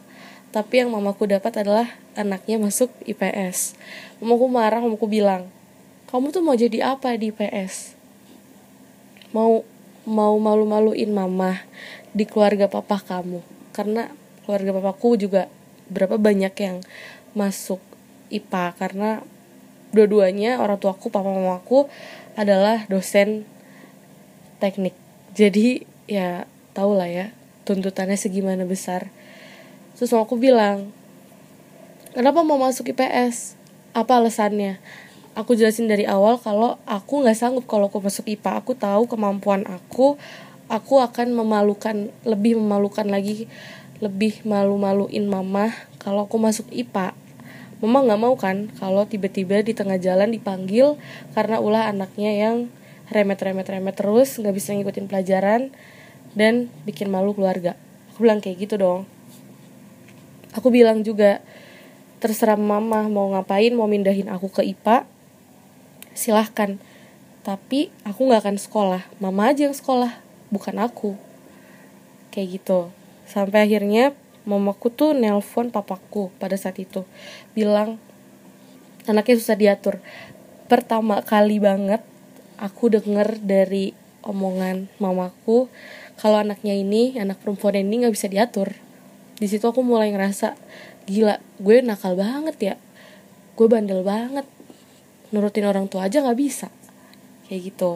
tapi 0.51 0.83
yang 0.83 0.91
mamaku 0.91 1.29
dapat 1.31 1.61
adalah 1.61 1.87
anaknya 2.17 2.57
masuk 2.57 2.89
IPS 3.05 3.77
mamaku 4.23 4.47
marah 4.49 4.81
mamaku 4.81 5.09
bilang 5.09 5.49
kamu 6.09 6.33
tuh 6.33 6.43
mau 6.43 6.57
jadi 6.57 6.97
apa 6.97 7.15
di 7.19 7.31
IPS 7.35 8.01
mau 9.31 9.63
mau 10.09 10.35
malu-maluin 10.41 11.11
mama 11.13 11.63
di 12.11 12.27
keluarga 12.27 12.67
papa 12.67 12.99
kamu. 12.99 13.41
Karena 13.71 14.11
keluarga 14.45 14.75
papaku 14.81 15.15
juga 15.21 15.47
berapa 15.91 16.19
banyak 16.19 16.55
yang 16.59 16.83
masuk 17.37 17.79
IPA 18.31 18.79
karena 18.79 19.11
dua-duanya 19.91 20.63
orang 20.63 20.79
tuaku 20.79 21.11
papa 21.11 21.31
mamaku 21.31 21.91
adalah 22.39 22.87
dosen 22.87 23.45
teknik. 24.63 24.95
Jadi 25.35 25.83
ya 26.07 26.47
tau 26.73 26.95
lah 26.95 27.11
ya 27.11 27.35
tuntutannya 27.67 28.15
segimana 28.15 28.63
besar. 28.67 29.11
Terus 29.99 30.15
aku 30.15 30.39
bilang 30.39 30.95
kenapa 32.15 32.47
mau 32.47 32.57
masuk 32.57 32.95
IPS 32.95 33.59
apa 33.93 34.23
alasannya? 34.23 34.79
Aku 35.39 35.55
jelasin 35.55 35.87
dari 35.87 36.07
awal 36.07 36.43
kalau 36.43 36.79
aku 36.91 37.23
nggak 37.23 37.39
sanggup 37.39 37.65
kalau 37.67 37.87
aku 37.87 38.03
masuk 38.03 38.27
IPA 38.27 38.63
aku 38.63 38.73
tahu 38.75 39.07
kemampuan 39.11 39.67
aku. 39.67 40.19
Aku 40.71 41.03
akan 41.03 41.35
memalukan 41.35 42.15
lebih 42.23 42.55
memalukan 42.55 43.03
lagi 43.03 43.51
lebih 44.01 44.41
malu-maluin 44.49 45.29
mama 45.29 45.75
kalau 46.01 46.25
aku 46.25 46.41
masuk 46.41 46.65
IPA 46.73 47.13
Mama 47.81 48.05
nggak 48.05 48.21
mau 48.21 48.37
kan 48.37 48.69
kalau 48.77 49.09
tiba-tiba 49.09 49.65
di 49.65 49.73
tengah 49.73 49.97
jalan 49.97 50.29
dipanggil 50.29 51.01
karena 51.33 51.57
ulah 51.61 51.89
anaknya 51.89 52.37
yang 52.37 52.57
remet-remet-remet 53.09 53.97
terus 53.97 54.37
nggak 54.37 54.55
bisa 54.55 54.77
ngikutin 54.77 55.09
pelajaran 55.09 55.73
dan 56.37 56.69
bikin 56.85 57.09
malu 57.09 57.33
keluarga. 57.33 57.75
Aku 58.13 58.23
bilang 58.23 58.39
kayak 58.45 58.69
gitu 58.69 58.77
dong. 58.77 59.09
Aku 60.53 60.69
bilang 60.69 61.01
juga 61.01 61.41
terserah 62.21 62.61
mama 62.61 63.09
mau 63.09 63.33
ngapain 63.33 63.73
mau 63.73 63.89
mindahin 63.89 64.29
aku 64.29 64.53
ke 64.53 64.63
IPA 64.77 65.09
silahkan 66.13 66.77
tapi 67.41 67.89
aku 68.05 68.29
nggak 68.29 68.45
akan 68.45 68.57
sekolah 68.61 69.03
mama 69.17 69.49
aja 69.49 69.65
yang 69.65 69.73
sekolah 69.73 70.21
bukan 70.53 70.77
aku 70.77 71.17
kayak 72.29 72.61
gitu 72.61 72.93
sampai 73.25 73.65
akhirnya 73.65 74.13
mamaku 74.49 74.89
tuh 74.89 75.13
nelpon 75.13 75.69
papaku 75.69 76.33
pada 76.41 76.57
saat 76.57 76.77
itu. 76.81 77.05
Bilang 77.53 78.01
anaknya 79.05 79.37
susah 79.41 79.57
diatur. 79.57 80.01
Pertama 80.71 81.21
kali 81.25 81.59
banget 81.59 82.01
aku 82.61 82.93
denger 82.93 83.41
dari 83.43 83.97
omongan 84.21 84.93
mamaku 85.01 85.67
kalau 86.21 86.37
anaknya 86.37 86.77
ini 86.77 87.17
anak 87.17 87.41
perempuan 87.41 87.81
ini 87.81 88.05
nggak 88.05 88.15
bisa 88.15 88.29
diatur. 88.29 88.77
Di 89.41 89.49
situ 89.49 89.65
aku 89.65 89.81
mulai 89.81 90.13
ngerasa 90.13 90.53
gila 91.09 91.41
gue 91.57 91.81
nakal 91.81 92.15
banget 92.15 92.57
ya. 92.61 92.75
Gue 93.57 93.67
bandel 93.67 94.05
banget. 94.05 94.45
Nurutin 95.33 95.65
orang 95.65 95.89
tua 95.89 96.07
aja 96.07 96.21
nggak 96.21 96.39
bisa. 96.39 96.69
Kayak 97.49 97.73
gitu. 97.73 97.93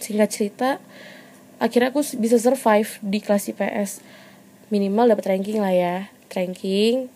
Singkat 0.00 0.28
cerita 0.32 0.68
akhirnya 1.56 1.92
aku 1.92 2.04
bisa 2.20 2.36
survive 2.36 3.00
di 3.00 3.18
kelas 3.20 3.48
IPS 3.52 3.90
minimal 4.72 5.14
dapat 5.14 5.36
ranking 5.36 5.58
lah 5.62 5.72
ya. 5.72 5.96
Ranking 6.32 7.08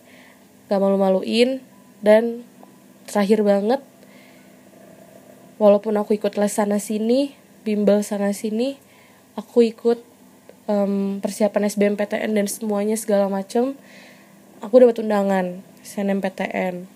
gak 0.71 0.79
malu-maluin 0.79 1.59
dan 1.99 2.47
terakhir 3.05 3.43
banget 3.43 3.83
walaupun 5.61 5.93
aku 5.99 6.17
ikut 6.17 6.39
les 6.39 6.49
sana 6.49 6.81
sini 6.81 7.37
bimbel 7.61 8.01
sana 8.01 8.33
sini 8.33 8.79
aku 9.37 9.67
ikut 9.67 10.01
um, 10.65 11.19
persiapan 11.19 11.69
SBMPTN 11.69 12.33
dan 12.33 12.47
semuanya 12.49 12.97
segala 12.97 13.27
macem 13.27 13.77
aku 14.63 14.81
dapat 14.81 15.03
undangan 15.03 15.59
SNMPTN 15.85 16.87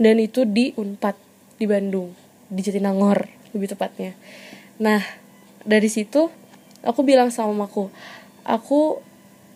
dan 0.00 0.16
itu 0.18 0.42
di 0.48 0.74
Unpad 0.74 1.14
di 1.60 1.68
Bandung 1.70 2.10
di 2.50 2.60
Jatinangor 2.64 3.30
lebih 3.54 3.70
tepatnya. 3.70 4.18
Nah 4.82 5.04
dari 5.62 5.86
situ 5.86 6.26
aku 6.82 7.00
bilang 7.06 7.30
sama 7.30 7.54
mamaku 7.54 7.92
aku 8.42 8.98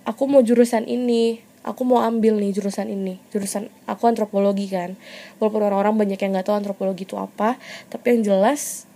aku 0.09 0.25
mau 0.25 0.41
jurusan 0.41 0.89
ini 0.89 1.45
aku 1.61 1.85
mau 1.85 2.01
ambil 2.01 2.41
nih 2.41 2.57
jurusan 2.57 2.89
ini 2.89 3.21
jurusan 3.29 3.69
aku 3.85 4.09
antropologi 4.09 4.73
kan. 4.73 4.97
Walaupun 5.37 5.61
orang-orang 5.69 6.09
banyak 6.09 6.17
yang 6.17 6.33
nggak 6.33 6.49
tahu 6.49 6.57
antropologi 6.57 7.05
itu 7.05 7.21
apa 7.21 7.61
tapi 7.93 8.17
yang 8.17 8.25
jelas 8.25 8.89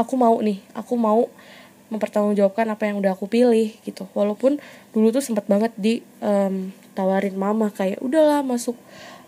aku 0.00 0.16
mau 0.16 0.40
nih 0.40 0.64
aku 0.72 0.96
mau 0.96 1.28
mempertanggungjawabkan 1.92 2.70
apa 2.72 2.88
yang 2.88 3.02
udah 3.04 3.12
aku 3.12 3.28
pilih 3.28 3.76
gitu. 3.84 4.08
Walaupun 4.16 4.56
dulu 4.96 5.12
tuh 5.12 5.20
sempat 5.20 5.44
banget 5.44 5.76
di 5.76 6.00
um, 6.24 6.72
tawarin 6.96 7.36
mama 7.36 7.68
kayak 7.68 8.00
udahlah 8.00 8.40
masuk 8.40 8.78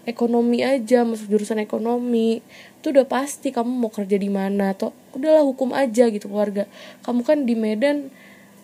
ekonomi 0.07 0.62
aja 0.64 1.03
masuk 1.05 1.29
jurusan 1.29 1.59
ekonomi. 1.61 2.40
Itu 2.81 2.94
udah 2.94 3.07
pasti 3.07 3.51
kamu 3.53 3.68
mau 3.68 3.90
kerja 3.90 4.16
di 4.16 4.31
mana? 4.31 4.72
Atau 4.72 4.94
udahlah 5.12 5.44
hukum 5.44 5.75
aja 5.75 6.09
gitu 6.09 6.31
keluarga. 6.31 6.70
Kamu 7.03 7.27
kan 7.27 7.44
di 7.44 7.59
Medan 7.59 8.14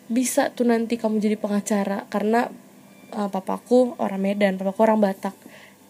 bisa 0.08 0.50
tuh 0.56 0.64
nanti 0.64 0.96
kamu 0.96 1.20
jadi 1.20 1.36
pengacara 1.36 2.08
karena 2.08 2.48
uh, 3.12 3.28
papaku 3.28 3.96
orang 4.00 4.20
Medan 4.20 4.56
papaku 4.56 4.80
orang 4.88 5.00
Batak. 5.00 5.36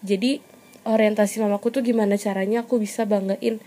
Jadi 0.03 0.43
orientasi 0.87 1.43
mamaku 1.43 1.71
tuh 1.71 1.83
gimana 1.83 2.15
caranya 2.15 2.63
aku 2.63 2.79
bisa 2.79 3.03
banggain 3.03 3.59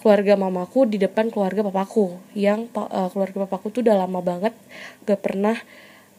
keluarga 0.00 0.36
mamaku 0.36 0.84
di 0.86 1.00
depan 1.00 1.32
keluarga 1.32 1.64
papaku 1.64 2.20
yang 2.36 2.68
uh, 2.76 3.08
keluarga 3.10 3.48
papaku 3.48 3.72
tuh 3.72 3.80
udah 3.82 4.06
lama 4.06 4.20
banget 4.20 4.54
gak 5.08 5.18
pernah 5.24 5.56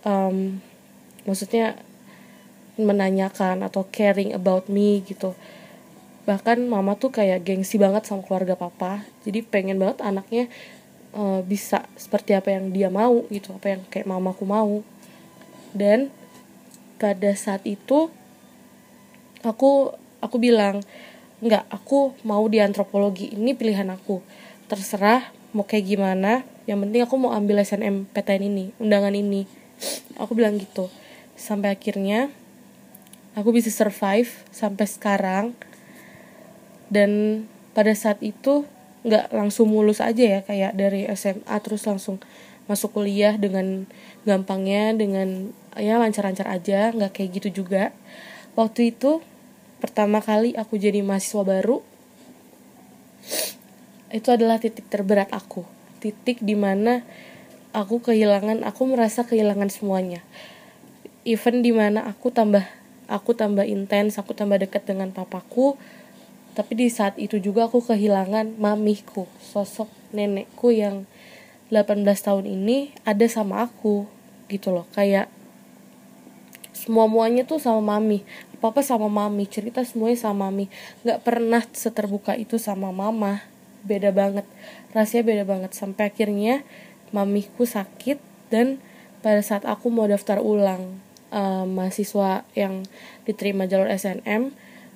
um, 0.03 0.59
maksudnya 1.23 1.77
menanyakan 2.77 3.65
atau 3.65 3.89
caring 3.89 4.37
about 4.37 4.69
me 4.69 5.01
gitu. 5.05 5.33
Bahkan 6.29 6.67
mama 6.69 6.93
tuh 6.99 7.09
kayak 7.09 7.47
gengsi 7.47 7.81
banget 7.81 8.05
sama 8.05 8.21
keluarga 8.21 8.53
papa. 8.53 9.07
Jadi 9.25 9.41
pengen 9.41 9.81
banget 9.81 10.03
anaknya 10.05 10.45
uh, 11.13 11.43
bisa 11.45 11.85
seperti 11.95 12.35
apa 12.35 12.51
yang 12.51 12.73
dia 12.73 12.89
mau 12.91 13.23
gitu 13.31 13.55
apa 13.55 13.77
yang 13.77 13.81
kayak 13.87 14.07
mamaku 14.09 14.43
mau. 14.43 14.81
Dan 15.71 16.09
pada 16.97 17.31
saat 17.37 17.61
itu 17.69 18.09
aku 19.45 19.93
aku 20.19 20.35
bilang 20.41 20.81
nggak 21.37 21.69
aku 21.69 22.17
mau 22.25 22.41
di 22.49 22.57
antropologi 22.57 23.31
ini 23.31 23.53
pilihan 23.53 23.87
aku. 23.93 24.19
Terserah 24.67 25.29
mau 25.53 25.63
kayak 25.63 25.85
gimana 25.85 26.43
yang 26.67 26.83
penting 26.83 27.01
aku 27.05 27.15
mau 27.15 27.31
ambil 27.31 27.63
SNMPTN 27.63 28.43
ini 28.43 28.65
undangan 28.81 29.13
ini. 29.15 29.47
Aku 30.17 30.33
bilang 30.33 30.57
gitu. 30.57 30.89
Sampai 31.37 31.77
akhirnya 31.77 32.33
aku 33.37 33.53
bisa 33.53 33.69
survive 33.69 34.27
sampai 34.49 34.85
sekarang. 34.89 35.45
Dan 36.89 37.43
pada 37.77 37.93
saat 37.93 38.19
itu 38.25 38.65
nggak 39.05 39.33
langsung 39.33 39.69
mulus 39.69 40.01
aja 40.01 40.23
ya 40.23 40.39
kayak 40.41 40.73
dari 40.73 41.05
SMA 41.13 41.55
terus 41.61 41.85
langsung 41.85 42.17
masuk 42.67 42.99
kuliah 42.99 43.39
dengan 43.39 43.87
gampangnya 44.27 44.91
dengan 44.91 45.55
ya 45.79 45.95
lancar-lancar 46.01 46.49
aja 46.51 46.91
nggak 46.91 47.11
kayak 47.15 47.29
gitu 47.41 47.63
juga. 47.63 47.95
Waktu 48.57 48.95
itu 48.95 49.21
pertama 49.77 50.19
kali 50.19 50.57
aku 50.57 50.75
jadi 50.81 51.05
mahasiswa 51.05 51.45
baru 51.45 51.85
itu 54.11 54.29
adalah 54.31 54.57
titik 54.59 54.87
terberat 54.87 55.31
aku. 55.31 55.63
Titik 55.99 56.39
di 56.43 56.55
mana 56.55 57.03
aku 57.75 58.03
kehilangan 58.03 58.63
aku 58.63 58.81
merasa 58.87 59.23
kehilangan 59.23 59.71
semuanya. 59.71 60.23
Even 61.27 61.59
di 61.59 61.75
mana 61.75 62.07
aku 62.07 62.31
tambah 62.31 62.63
aku 63.07 63.35
tambah 63.35 63.63
intens 63.63 64.19
aku 64.19 64.35
tambah 64.35 64.59
dekat 64.59 64.83
dengan 64.83 65.15
papaku 65.15 65.79
tapi 66.57 66.73
di 66.73 66.89
saat 66.89 67.21
itu 67.21 67.37
juga 67.37 67.69
aku 67.69 67.85
kehilangan 67.85 68.57
mamiku 68.57 69.29
sosok 69.37 69.85
nenekku 70.09 70.73
yang 70.73 71.05
18 71.69 72.01
tahun 72.01 72.49
ini 72.49 72.97
ada 73.05 73.29
sama 73.29 73.61
aku 73.69 74.09
gitu 74.49 74.73
loh. 74.73 74.89
Kayak 74.97 75.29
semua 76.73 77.05
muanya 77.05 77.45
tuh 77.45 77.61
sama 77.61 77.77
mami. 77.99 78.25
Apa 78.57 78.73
apa 78.73 78.81
sama 78.81 79.05
mami 79.05 79.45
cerita 79.45 79.85
semuanya 79.85 80.17
sama 80.17 80.49
mami. 80.49 80.65
Nggak 81.05 81.19
pernah 81.21 81.61
seterbuka 81.61 82.33
itu 82.33 82.57
sama 82.57 82.89
mama. 82.89 83.45
Beda 83.85 84.09
banget. 84.09 84.49
Rasanya 84.97 85.23
beda 85.29 85.43
banget. 85.45 85.71
Sampai 85.77 86.09
akhirnya 86.09 86.65
mamiku 87.13 87.69
sakit 87.69 88.17
dan 88.49 88.81
pada 89.21 89.45
saat 89.45 89.61
aku 89.69 89.93
mau 89.93 90.09
daftar 90.09 90.41
ulang 90.41 91.03
uh, 91.29 91.69
mahasiswa 91.69 92.47
yang 92.57 92.81
diterima 93.29 93.69
jalur 93.69 93.91
SNM 93.93 94.55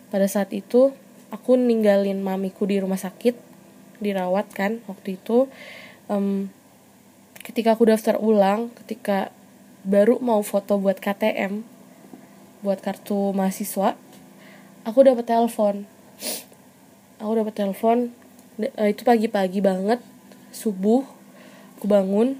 pada 0.09 0.25
saat 0.25 0.49
itu 0.55 0.95
aku 1.31 1.55
ninggalin 1.55 2.19
mamiku 2.19 2.67
di 2.67 2.77
rumah 2.77 2.99
sakit 2.99 3.33
dirawat 4.03 4.51
kan 4.51 4.83
waktu 4.85 5.15
itu. 5.15 5.47
Um, 6.11 6.51
ketika 7.41 7.73
aku 7.73 7.89
daftar 7.89 8.19
ulang 8.19 8.69
ketika 8.83 9.33
baru 9.81 10.21
mau 10.21 10.43
foto 10.45 10.77
buat 10.77 11.01
KTM 11.01 11.65
buat 12.61 12.77
kartu 12.77 13.33
mahasiswa 13.33 13.97
aku 14.85 14.99
dapat 15.01 15.25
telepon. 15.25 15.89
Aku 17.21 17.31
dapat 17.37 17.53
telepon 17.53 18.13
eh, 18.61 18.93
itu 18.93 19.01
pagi-pagi 19.05 19.61
banget 19.61 20.01
subuh 20.51 21.05
aku 21.77 21.85
bangun 21.87 22.37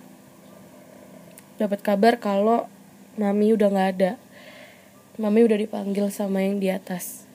dapat 1.57 1.79
kabar 1.85 2.17
kalau 2.17 2.65
mami 3.17 3.53
udah 3.53 3.69
nggak 3.69 3.89
ada. 3.97 4.11
Mami 5.21 5.45
udah 5.45 5.57
dipanggil 5.57 6.09
sama 6.09 6.41
yang 6.41 6.57
di 6.57 6.73
atas 6.73 7.29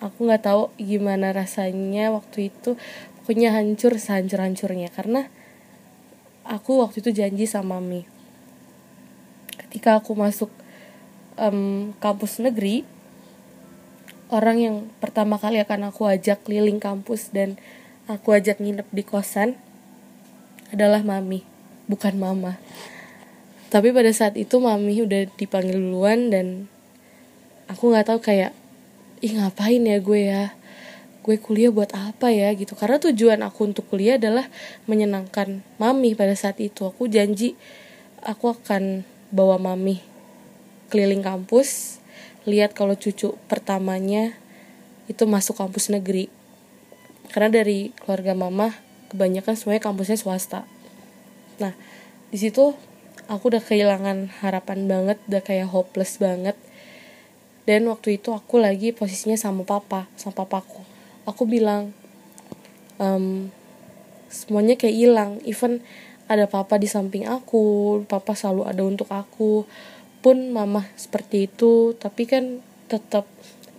aku 0.00 0.26
nggak 0.26 0.48
tahu 0.48 0.72
gimana 0.80 1.30
rasanya 1.30 2.10
waktu 2.10 2.48
itu. 2.48 2.74
Pokoknya 3.20 3.54
hancur 3.54 3.94
sehancur 4.00 4.40
hancurnya 4.42 4.88
karena 4.90 5.28
aku 6.42 6.80
waktu 6.82 7.04
itu 7.04 7.12
janji 7.14 7.44
sama 7.44 7.78
mami. 7.78 8.08
Ketika 9.60 10.00
aku 10.00 10.18
masuk 10.18 10.50
um, 11.38 11.92
kampus 12.02 12.42
negeri 12.42 12.82
orang 14.30 14.56
yang 14.58 14.76
pertama 14.98 15.36
kali 15.36 15.58
akan 15.62 15.90
aku 15.90 16.06
ajak 16.06 16.42
keliling 16.46 16.78
kampus 16.78 17.30
dan 17.30 17.58
aku 18.06 18.34
ajak 18.34 18.58
nginep 18.58 18.88
di 18.90 19.02
kosan 19.06 19.58
adalah 20.70 21.02
mami 21.02 21.42
bukan 21.90 22.14
mama. 22.18 22.58
Tapi 23.70 23.94
pada 23.94 24.10
saat 24.10 24.34
itu 24.34 24.58
mami 24.58 25.02
udah 25.02 25.30
dipanggil 25.38 25.78
duluan 25.78 26.30
dan 26.30 26.66
aku 27.70 27.94
nggak 27.94 28.10
tahu 28.10 28.18
kayak 28.22 28.54
ih 29.20 29.36
ngapain 29.36 29.80
ya 29.84 30.00
gue 30.00 30.20
ya? 30.20 30.44
Gue 31.20 31.36
kuliah 31.36 31.68
buat 31.68 31.92
apa 31.92 32.32
ya 32.32 32.52
gitu. 32.56 32.72
Karena 32.76 32.96
tujuan 32.96 33.40
aku 33.44 33.68
untuk 33.68 33.84
kuliah 33.92 34.16
adalah 34.16 34.48
menyenangkan 34.88 35.60
mami 35.76 36.16
pada 36.16 36.32
saat 36.32 36.56
itu. 36.58 36.88
Aku 36.88 37.06
janji 37.06 37.56
aku 38.24 38.52
akan 38.52 39.04
bawa 39.30 39.60
mami 39.60 40.00
keliling 40.90 41.22
kampus 41.22 42.02
lihat 42.48 42.74
kalau 42.74 42.98
cucu 42.98 43.36
pertamanya 43.46 44.34
itu 45.06 45.28
masuk 45.28 45.60
kampus 45.60 45.92
negeri. 45.92 46.32
Karena 47.30 47.62
dari 47.62 47.94
keluarga 47.94 48.34
mama 48.34 48.74
kebanyakan 49.12 49.54
semuanya 49.54 49.84
kampusnya 49.84 50.18
swasta. 50.18 50.64
Nah 51.60 51.76
di 52.32 52.38
situ 52.40 52.72
aku 53.30 53.54
udah 53.54 53.62
kehilangan 53.62 54.42
harapan 54.42 54.88
banget 54.90 55.18
udah 55.30 55.42
kayak 55.44 55.68
hopeless 55.70 56.18
banget 56.18 56.58
dan 57.70 57.86
waktu 57.86 58.18
itu 58.18 58.34
aku 58.34 58.58
lagi 58.58 58.90
posisinya 58.90 59.38
sama 59.38 59.62
papa 59.62 60.10
sama 60.18 60.42
papaku. 60.42 60.82
Aku 61.22 61.46
bilang 61.46 61.94
um, 62.98 63.46
semuanya 64.26 64.74
kayak 64.74 64.96
hilang. 64.98 65.30
Even 65.46 65.78
ada 66.26 66.50
papa 66.50 66.82
di 66.82 66.90
samping 66.90 67.30
aku 67.30 68.02
papa 68.10 68.34
selalu 68.34 68.66
ada 68.66 68.82
untuk 68.82 69.06
aku. 69.14 69.70
Pun 70.18 70.50
mama 70.50 70.82
seperti 70.98 71.46
itu 71.46 71.94
tapi 71.94 72.26
kan 72.26 72.58
tetap 72.90 73.30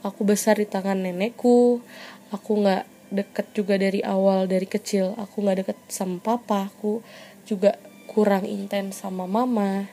aku 0.08 0.24
besar 0.24 0.56
di 0.56 0.72
tangan 0.72 1.04
nenekku. 1.04 1.84
Aku 2.32 2.64
nggak 2.64 2.88
deket 3.12 3.52
juga 3.52 3.76
dari 3.76 4.00
awal 4.08 4.48
dari 4.48 4.72
kecil. 4.72 5.20
Aku 5.20 5.44
nggak 5.44 5.68
deket 5.68 5.78
sama 5.92 6.24
papa 6.24 6.72
aku 6.72 7.04
juga 7.44 7.76
kurang 8.08 8.48
intens 8.48 9.04
sama 9.04 9.28
mama 9.28 9.92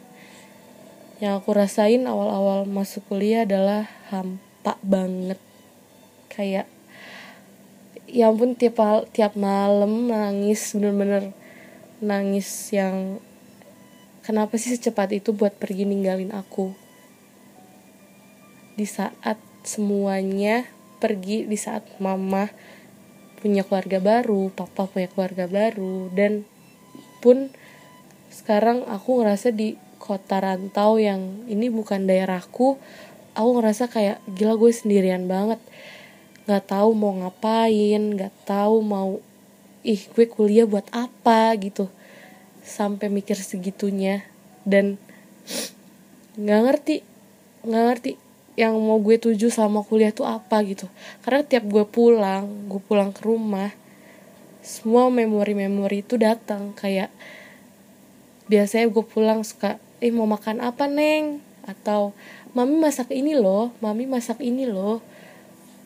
yang 1.18 1.42
aku 1.42 1.50
rasain 1.50 2.06
awal-awal 2.06 2.62
masuk 2.62 3.02
kuliah 3.10 3.42
adalah 3.42 3.90
hampa 4.10 4.78
banget. 4.86 5.38
Kayak 6.30 6.70
ya 8.06 8.30
ampun 8.30 8.54
tiap 8.54 8.78
tiap 9.10 9.34
malam 9.34 10.06
nangis 10.08 10.72
bener-bener 10.72 11.34
nangis 11.98 12.70
yang 12.70 13.18
kenapa 14.22 14.54
sih 14.56 14.78
secepat 14.78 15.18
itu 15.18 15.34
buat 15.34 15.58
pergi 15.58 15.82
ninggalin 15.82 16.30
aku? 16.30 16.70
Di 18.78 18.86
saat 18.86 19.42
semuanya 19.66 20.70
pergi 21.02 21.50
di 21.50 21.58
saat 21.58 21.82
mama 21.98 22.46
punya 23.38 23.62
keluarga 23.62 24.02
baru 24.02 24.50
papa 24.50 24.90
punya 24.90 25.06
keluarga 25.10 25.46
baru 25.46 26.10
dan 26.10 26.42
pun 27.22 27.50
sekarang 28.30 28.86
aku 28.86 29.22
ngerasa 29.22 29.54
di 29.54 29.78
kota 29.98 30.40
rantau 30.40 30.96
yang 30.96 31.44
ini 31.50 31.68
bukan 31.68 32.06
daerahku 32.06 32.78
aku 33.38 33.62
ngerasa 33.62 33.86
kayak 33.86 34.18
gila 34.34 34.58
gue 34.58 34.74
sendirian 34.74 35.30
banget. 35.30 35.62
Nggak 36.50 36.74
tahu 36.74 36.90
mau 36.98 37.14
ngapain 37.14 38.02
nggak 38.18 38.34
tahu 38.42 38.82
mau 38.82 39.22
ih 39.86 40.02
gue 40.10 40.26
kuliah 40.26 40.66
buat 40.66 40.90
apa 40.90 41.54
gitu. 41.62 41.86
Sampai 42.66 43.06
mikir 43.06 43.38
segitunya. 43.38 44.26
Dan 44.66 44.98
nggak 46.34 46.60
ngerti 46.66 46.96
nggak 47.62 47.84
ngerti 47.86 48.12
yang 48.58 48.74
mau 48.74 48.98
gue 48.98 49.22
tuju 49.22 49.54
selama 49.54 49.86
kuliah 49.86 50.10
tuh 50.10 50.26
apa 50.26 50.58
gitu. 50.66 50.90
Karena 51.22 51.46
tiap 51.46 51.62
gue 51.70 51.86
pulang 51.86 52.66
gue 52.66 52.82
pulang 52.82 53.14
ke 53.14 53.22
rumah 53.22 53.70
semua 54.66 55.06
memori-memori 55.14 56.02
itu 56.02 56.18
datang. 56.18 56.74
Kayak 56.74 57.14
biasanya 58.50 58.90
gue 58.90 59.04
pulang 59.06 59.46
suka 59.46 59.78
eh 59.98 60.12
mau 60.14 60.26
makan 60.26 60.62
apa 60.62 60.86
neng? 60.86 61.42
Atau 61.68 62.16
mami 62.56 62.80
masak 62.80 63.12
ini 63.12 63.36
loh 63.36 63.74
mami 63.84 64.08
masak 64.08 64.40
ini 64.40 64.64
loh. 64.64 65.04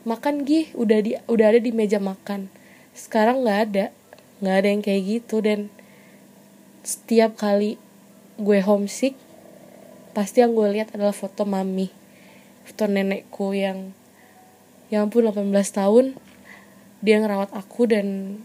Makan 0.03 0.43
gih 0.47 0.71
udah 0.75 0.99
di 1.03 1.19
udah 1.27 1.47
ada 1.55 1.61
di 1.63 1.71
meja 1.71 1.99
makan. 2.03 2.51
Sekarang 2.95 3.43
nggak 3.47 3.61
ada 3.71 3.85
nggak 4.43 4.57
ada 4.59 4.69
yang 4.69 4.83
kayak 4.83 5.03
gitu 5.07 5.39
dan 5.39 5.71
setiap 6.83 7.39
kali 7.39 7.79
gue 8.43 8.59
homesick 8.59 9.15
pasti 10.19 10.43
yang 10.43 10.51
gue 10.59 10.67
lihat 10.67 10.91
adalah 10.99 11.15
foto 11.15 11.47
mami 11.47 11.95
foto 12.67 12.91
nenekku 12.91 13.55
yang 13.55 13.95
yang 14.91 15.07
pun 15.09 15.31
18 15.31 15.47
tahun 15.71 16.19
dia 17.03 17.23
ngerawat 17.23 17.55
aku 17.55 17.91
dan 17.91 18.39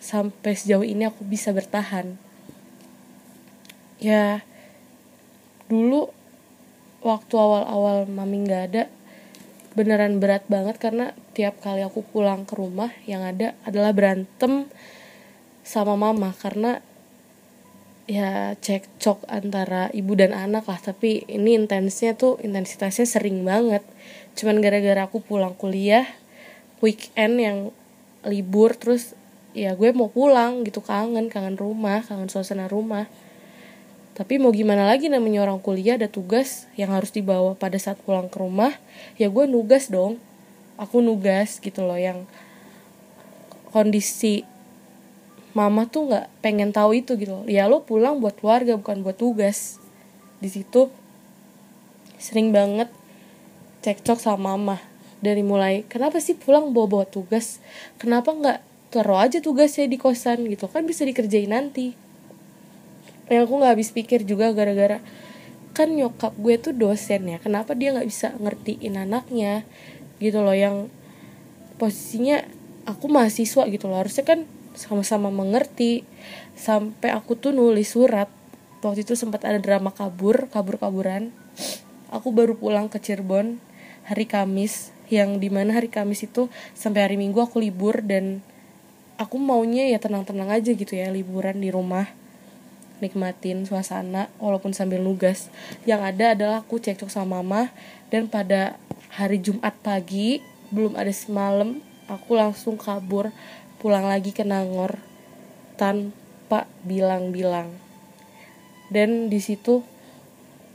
sampai 0.00 0.56
sejauh 0.56 0.82
ini 0.82 1.06
aku 1.06 1.22
bisa 1.22 1.54
bertahan. 1.54 2.18
Ya 4.00 4.42
dulu 5.70 6.10
waktu 7.06 7.34
awal-awal 7.38 8.10
mami 8.10 8.44
nggak 8.44 8.62
ada 8.74 8.82
beneran 9.78 10.18
berat 10.18 10.42
banget 10.50 10.82
karena 10.82 11.14
tiap 11.32 11.62
kali 11.62 11.86
aku 11.86 12.02
pulang 12.02 12.42
ke 12.42 12.58
rumah 12.58 12.90
yang 13.06 13.22
ada 13.22 13.54
adalah 13.62 13.94
berantem 13.94 14.66
sama 15.62 15.94
mama 15.94 16.34
karena 16.34 16.82
ya 18.10 18.58
cekcok 18.58 19.22
antara 19.30 19.86
ibu 19.94 20.18
dan 20.18 20.34
anak 20.34 20.66
lah. 20.66 20.82
Tapi 20.82 21.22
ini 21.30 21.54
intensnya 21.54 22.18
tuh 22.18 22.42
intensitasnya 22.42 23.06
sering 23.06 23.46
banget. 23.46 23.86
Cuman 24.34 24.58
gara-gara 24.58 25.06
aku 25.06 25.22
pulang 25.22 25.54
kuliah 25.54 26.10
weekend 26.82 27.38
yang 27.38 27.58
libur 28.26 28.74
terus 28.74 29.14
ya 29.54 29.78
gue 29.78 29.94
mau 29.94 30.10
pulang 30.10 30.62
gitu 30.66 30.82
kangen 30.82 31.26
kangen 31.26 31.58
rumah 31.58 32.04
kangen 32.06 32.30
suasana 32.30 32.70
rumah 32.70 33.10
tapi 34.10 34.42
mau 34.42 34.50
gimana 34.50 34.90
lagi 34.90 35.06
namanya 35.06 35.46
orang 35.46 35.62
kuliah 35.62 35.94
ada 35.94 36.10
tugas 36.10 36.66
yang 36.74 36.90
harus 36.90 37.14
dibawa 37.14 37.54
pada 37.54 37.78
saat 37.78 37.96
pulang 38.02 38.26
ke 38.26 38.42
rumah 38.42 38.74
ya 39.16 39.30
gue 39.30 39.46
nugas 39.46 39.88
dong. 39.88 40.18
Aku 40.80 41.04
nugas 41.04 41.60
gitu 41.60 41.84
loh 41.84 42.00
yang 42.00 42.24
kondisi 43.70 44.48
mama 45.52 45.86
tuh 45.86 46.08
nggak 46.10 46.26
pengen 46.40 46.72
tahu 46.72 46.96
itu 46.96 47.14
gitu 47.20 47.42
loh. 47.42 47.44
ya 47.46 47.68
lo 47.68 47.84
pulang 47.84 48.18
buat 48.18 48.38
keluarga 48.40 48.74
bukan 48.80 49.06
buat 49.06 49.14
tugas. 49.14 49.78
Di 50.40 50.48
situ 50.50 50.88
sering 52.18 52.50
banget 52.50 52.88
cekcok 53.80 54.20
sama 54.20 54.52
mama 54.56 54.76
dari 55.24 55.44
mulai 55.44 55.84
kenapa 55.88 56.18
sih 56.18 56.34
pulang 56.34 56.74
bawa 56.74 56.86
bawa 56.88 57.06
tugas? 57.06 57.62
Kenapa 58.00 58.32
nggak 58.34 58.58
taruh 58.90 59.20
aja 59.22 59.38
tugasnya 59.38 59.86
di 59.86 60.00
kosan? 60.00 60.48
Gitu. 60.48 60.66
Kan 60.66 60.88
bisa 60.88 61.06
dikerjain 61.06 61.52
nanti 61.52 62.09
yang 63.30 63.46
aku 63.46 63.62
nggak 63.62 63.78
habis 63.78 63.94
pikir 63.94 64.26
juga 64.26 64.50
gara-gara 64.50 64.98
kan 65.70 65.86
nyokap 65.86 66.34
gue 66.34 66.58
tuh 66.58 66.74
dosen 66.74 67.30
ya 67.30 67.38
kenapa 67.38 67.78
dia 67.78 67.94
nggak 67.94 68.08
bisa 68.10 68.34
ngertiin 68.42 68.98
anaknya 68.98 69.62
gitu 70.18 70.42
loh 70.42 70.52
yang 70.52 70.90
posisinya 71.80 72.44
aku 72.84 73.08
mahasiswa 73.08 73.64
gitu 73.72 73.88
loh. 73.88 73.96
Harusnya 74.04 74.28
kan 74.28 74.44
sama-sama 74.76 75.32
mengerti 75.32 76.04
sampai 76.54 77.16
aku 77.16 77.40
tuh 77.40 77.56
nulis 77.56 77.96
surat 77.96 78.28
waktu 78.84 79.04
itu 79.04 79.16
sempat 79.16 79.48
ada 79.48 79.56
drama 79.56 79.88
kabur 79.94 80.52
kabur-kaburan. 80.52 81.32
Aku 82.12 82.36
baru 82.36 82.58
pulang 82.58 82.92
ke 82.92 83.00
Cirebon 83.00 83.56
hari 84.04 84.28
Kamis 84.28 84.92
yang 85.08 85.40
di 85.40 85.48
mana 85.48 85.80
hari 85.80 85.88
Kamis 85.88 86.26
itu 86.26 86.52
sampai 86.76 87.08
hari 87.08 87.16
Minggu 87.16 87.40
aku 87.40 87.62
libur 87.62 88.04
dan 88.04 88.44
aku 89.16 89.40
maunya 89.40 89.88
ya 89.88 89.98
tenang-tenang 90.02 90.52
aja 90.52 90.70
gitu 90.74 90.92
ya 90.92 91.08
liburan 91.08 91.58
di 91.64 91.72
rumah 91.72 92.19
nikmatin 93.00 93.64
suasana 93.64 94.28
walaupun 94.38 94.76
sambil 94.76 95.00
nugas 95.00 95.48
yang 95.88 96.04
ada 96.04 96.36
adalah 96.36 96.62
aku 96.62 96.78
cekcok 96.78 97.08
sama 97.08 97.40
mama 97.40 97.72
dan 98.12 98.28
pada 98.28 98.76
hari 99.10 99.40
Jumat 99.40 99.74
pagi 99.80 100.38
belum 100.70 100.94
ada 100.94 101.10
semalam 101.10 101.82
aku 102.06 102.38
langsung 102.38 102.78
kabur 102.78 103.34
pulang 103.80 104.04
lagi 104.04 104.34
ke 104.36 104.44
Nangor 104.44 105.00
tanpa 105.80 106.68
bilang-bilang. 106.84 107.72
Dan 108.92 109.32
di 109.32 109.40
situ 109.40 109.80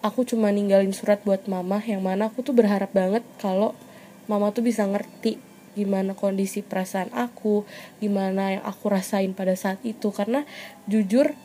aku 0.02 0.26
cuma 0.26 0.50
ninggalin 0.50 0.96
surat 0.96 1.22
buat 1.22 1.46
mama 1.46 1.84
yang 1.86 2.02
mana 2.02 2.34
aku 2.34 2.42
tuh 2.42 2.56
berharap 2.56 2.90
banget 2.96 3.22
kalau 3.38 3.78
mama 4.26 4.50
tuh 4.50 4.66
bisa 4.66 4.88
ngerti 4.88 5.38
gimana 5.76 6.16
kondisi 6.16 6.64
perasaan 6.64 7.12
aku, 7.12 7.68
gimana 8.00 8.58
yang 8.58 8.64
aku 8.64 8.88
rasain 8.88 9.36
pada 9.36 9.60
saat 9.60 9.78
itu 9.84 10.08
karena 10.16 10.48
jujur 10.88 11.36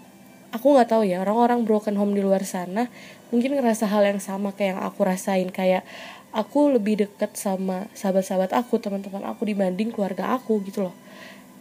aku 0.51 0.75
nggak 0.75 0.91
tahu 0.91 1.03
ya 1.07 1.23
orang-orang 1.23 1.63
broken 1.63 1.95
home 1.95 2.15
di 2.15 2.23
luar 2.23 2.43
sana 2.43 2.91
mungkin 3.31 3.55
ngerasa 3.55 3.87
hal 3.87 4.03
yang 4.03 4.21
sama 4.23 4.55
kayak 4.55 4.77
yang 4.77 4.81
aku 4.83 5.01
rasain. 5.07 5.49
Kayak 5.55 5.87
aku 6.35 6.75
lebih 6.75 7.07
deket 7.07 7.35
sama 7.39 7.87
sahabat-sahabat 7.95 8.55
aku 8.55 8.79
teman-teman 8.83 9.27
aku 9.27 9.47
dibanding 9.47 9.95
keluarga 9.95 10.35
aku 10.35 10.63
gitu 10.67 10.91
loh. 10.91 10.95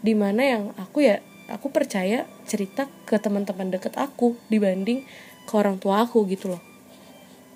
Di 0.01 0.13
mana 0.17 0.41
yang 0.45 0.63
aku 0.77 1.05
ya 1.05 1.21
aku 1.49 1.73
percaya 1.73 2.25
cerita 2.45 2.89
ke 3.05 3.17
teman-teman 3.17 3.73
deket 3.73 3.97
aku 3.97 4.37
dibanding 4.49 5.05
ke 5.45 5.53
orang 5.53 5.81
tua 5.81 6.05
aku 6.05 6.25
gitu 6.29 6.57
loh. 6.57 6.61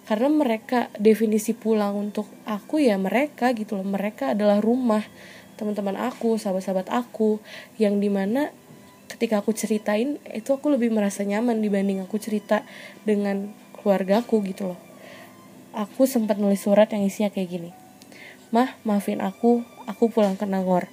Karena 0.03 0.27
mereka 0.27 0.91
definisi 0.99 1.55
pulang 1.55 1.95
untuk 1.95 2.27
aku 2.43 2.81
ya 2.81 2.99
mereka 2.99 3.55
gitu 3.55 3.79
loh. 3.79 3.87
Mereka 3.87 4.35
adalah 4.35 4.59
rumah 4.59 5.05
teman-teman 5.55 5.95
aku 5.95 6.35
sahabat-sahabat 6.35 6.89
aku 6.89 7.37
yang 7.77 8.01
di 8.01 8.09
mana 8.09 8.51
ketika 9.11 9.39
aku 9.41 9.55
ceritain 9.55 10.19
itu 10.31 10.49
aku 10.53 10.71
lebih 10.71 10.91
merasa 10.91 11.23
nyaman 11.23 11.59
dibanding 11.59 12.03
aku 12.03 12.19
cerita 12.19 12.63
dengan 13.03 13.51
keluarga 13.75 14.23
aku 14.23 14.39
gitu 14.45 14.73
loh 14.73 14.79
aku 15.73 16.05
sempat 16.05 16.37
nulis 16.37 16.61
surat 16.61 16.85
yang 16.93 17.03
isinya 17.03 17.33
kayak 17.33 17.49
gini. 17.49 17.71
Mah, 18.53 18.77
maafin 18.85 19.19
aku, 19.19 19.65
aku 19.89 20.13
pulang 20.13 20.37
ke 20.37 20.45
Nangor. 20.45 20.85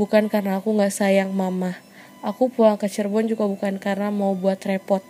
Bukan 0.00 0.32
karena 0.32 0.58
aku 0.58 0.72
gak 0.80 0.90
sayang 0.90 1.36
mama. 1.36 1.76
Aku 2.24 2.48
pulang 2.48 2.80
ke 2.80 2.88
Cirebon 2.88 3.28
juga 3.28 3.44
bukan 3.44 3.76
karena 3.76 4.08
mau 4.08 4.32
buat 4.32 4.56
repot. 4.64 5.04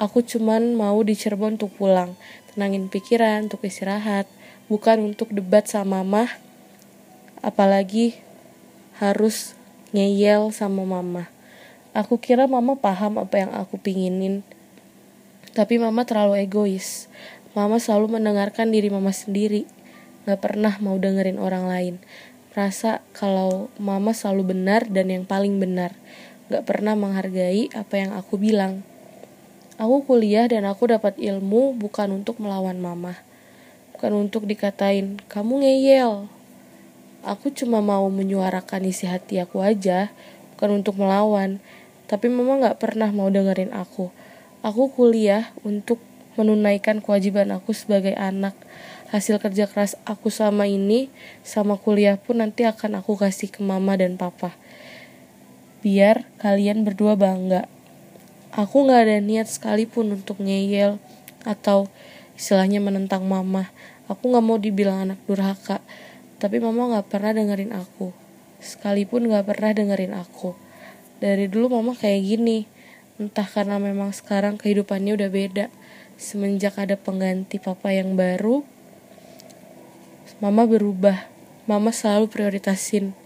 Aku 0.00 0.24
cuman 0.24 0.72
mau 0.72 0.96
di 1.04 1.12
Cirebon 1.12 1.60
untuk 1.60 1.76
pulang. 1.76 2.16
Tenangin 2.56 2.88
pikiran, 2.88 3.52
untuk 3.52 3.60
istirahat. 3.68 4.24
Bukan 4.72 5.12
untuk 5.12 5.28
debat 5.36 5.68
sama 5.68 6.00
mama. 6.00 6.32
Apalagi 7.44 8.16
harus 8.96 9.52
ngeyel 9.92 10.48
sama 10.48 10.88
mama. 10.88 11.33
Aku 11.94 12.18
kira 12.18 12.50
mama 12.50 12.74
paham 12.74 13.22
apa 13.22 13.38
yang 13.38 13.54
aku 13.54 13.78
pinginin. 13.78 14.42
Tapi 15.54 15.78
mama 15.78 16.02
terlalu 16.02 16.42
egois. 16.42 17.06
Mama 17.54 17.78
selalu 17.78 18.18
mendengarkan 18.18 18.74
diri 18.74 18.90
mama 18.90 19.14
sendiri, 19.14 19.62
gak 20.26 20.42
pernah 20.42 20.74
mau 20.82 20.98
dengerin 20.98 21.38
orang 21.38 21.70
lain. 21.70 21.94
Rasa 22.50 22.98
kalau 23.14 23.70
mama 23.78 24.10
selalu 24.10 24.58
benar 24.58 24.90
dan 24.90 25.06
yang 25.06 25.22
paling 25.22 25.62
benar, 25.62 25.94
gak 26.50 26.66
pernah 26.66 26.98
menghargai 26.98 27.70
apa 27.70 27.94
yang 27.94 28.10
aku 28.18 28.42
bilang. 28.42 28.82
Aku 29.78 30.02
kuliah 30.02 30.50
dan 30.50 30.66
aku 30.66 30.90
dapat 30.90 31.14
ilmu 31.14 31.78
bukan 31.78 32.10
untuk 32.10 32.42
melawan 32.42 32.82
mama. 32.82 33.22
Bukan 33.94 34.10
untuk 34.18 34.50
dikatain, 34.50 35.22
kamu 35.30 35.62
ngeyel. 35.62 36.26
Aku 37.22 37.54
cuma 37.54 37.78
mau 37.78 38.10
menyuarakan 38.10 38.82
isi 38.90 39.06
hati 39.06 39.38
aku 39.38 39.62
aja, 39.62 40.10
bukan 40.58 40.82
untuk 40.82 40.98
melawan. 40.98 41.62
Tapi 42.04 42.28
mama 42.28 42.60
gak 42.60 42.80
pernah 42.84 43.08
mau 43.08 43.32
dengerin 43.32 43.72
aku. 43.72 44.12
Aku 44.60 44.92
kuliah 44.92 45.52
untuk 45.64 46.00
menunaikan 46.34 47.00
kewajiban 47.00 47.54
aku 47.54 47.72
sebagai 47.72 48.12
anak. 48.18 48.52
Hasil 49.14 49.38
kerja 49.38 49.70
keras 49.70 49.94
aku 50.04 50.28
sama 50.28 50.66
ini, 50.66 51.06
sama 51.46 51.78
kuliah 51.78 52.18
pun 52.18 52.42
nanti 52.42 52.66
akan 52.66 52.98
aku 52.98 53.14
kasih 53.14 53.48
ke 53.48 53.62
mama 53.62 53.94
dan 53.94 54.18
papa. 54.18 54.52
Biar 55.84 56.26
kalian 56.42 56.82
berdua 56.82 57.14
bangga. 57.14 57.70
Aku 58.54 58.86
gak 58.86 59.06
ada 59.06 59.18
niat 59.18 59.50
sekalipun 59.50 60.14
untuk 60.14 60.38
ngeyel 60.42 60.98
atau 61.46 61.86
istilahnya 62.34 62.82
menentang 62.82 63.26
mama. 63.26 63.70
Aku 64.10 64.32
gak 64.34 64.44
mau 64.44 64.58
dibilang 64.58 65.08
anak 65.08 65.20
durhaka, 65.24 65.80
tapi 66.42 66.60
mama 66.60 66.98
gak 66.98 67.08
pernah 67.08 67.32
dengerin 67.32 67.72
aku. 67.72 68.10
Sekalipun 68.60 69.28
gak 69.30 69.48
pernah 69.48 69.70
dengerin 69.72 70.14
aku. 70.16 70.63
Dari 71.24 71.48
dulu 71.48 71.80
mama 71.80 71.96
kayak 71.96 72.20
gini, 72.20 72.68
entah 73.16 73.48
karena 73.48 73.80
memang 73.80 74.12
sekarang 74.12 74.60
kehidupannya 74.60 75.16
udah 75.16 75.30
beda. 75.32 75.66
Semenjak 76.20 76.76
ada 76.76 77.00
pengganti 77.00 77.56
papa 77.56 77.96
yang 77.96 78.12
baru 78.12 78.60
mama 80.44 80.68
berubah. 80.68 81.32
Mama 81.64 81.88
selalu 81.88 82.28
prioritasin 82.28 83.16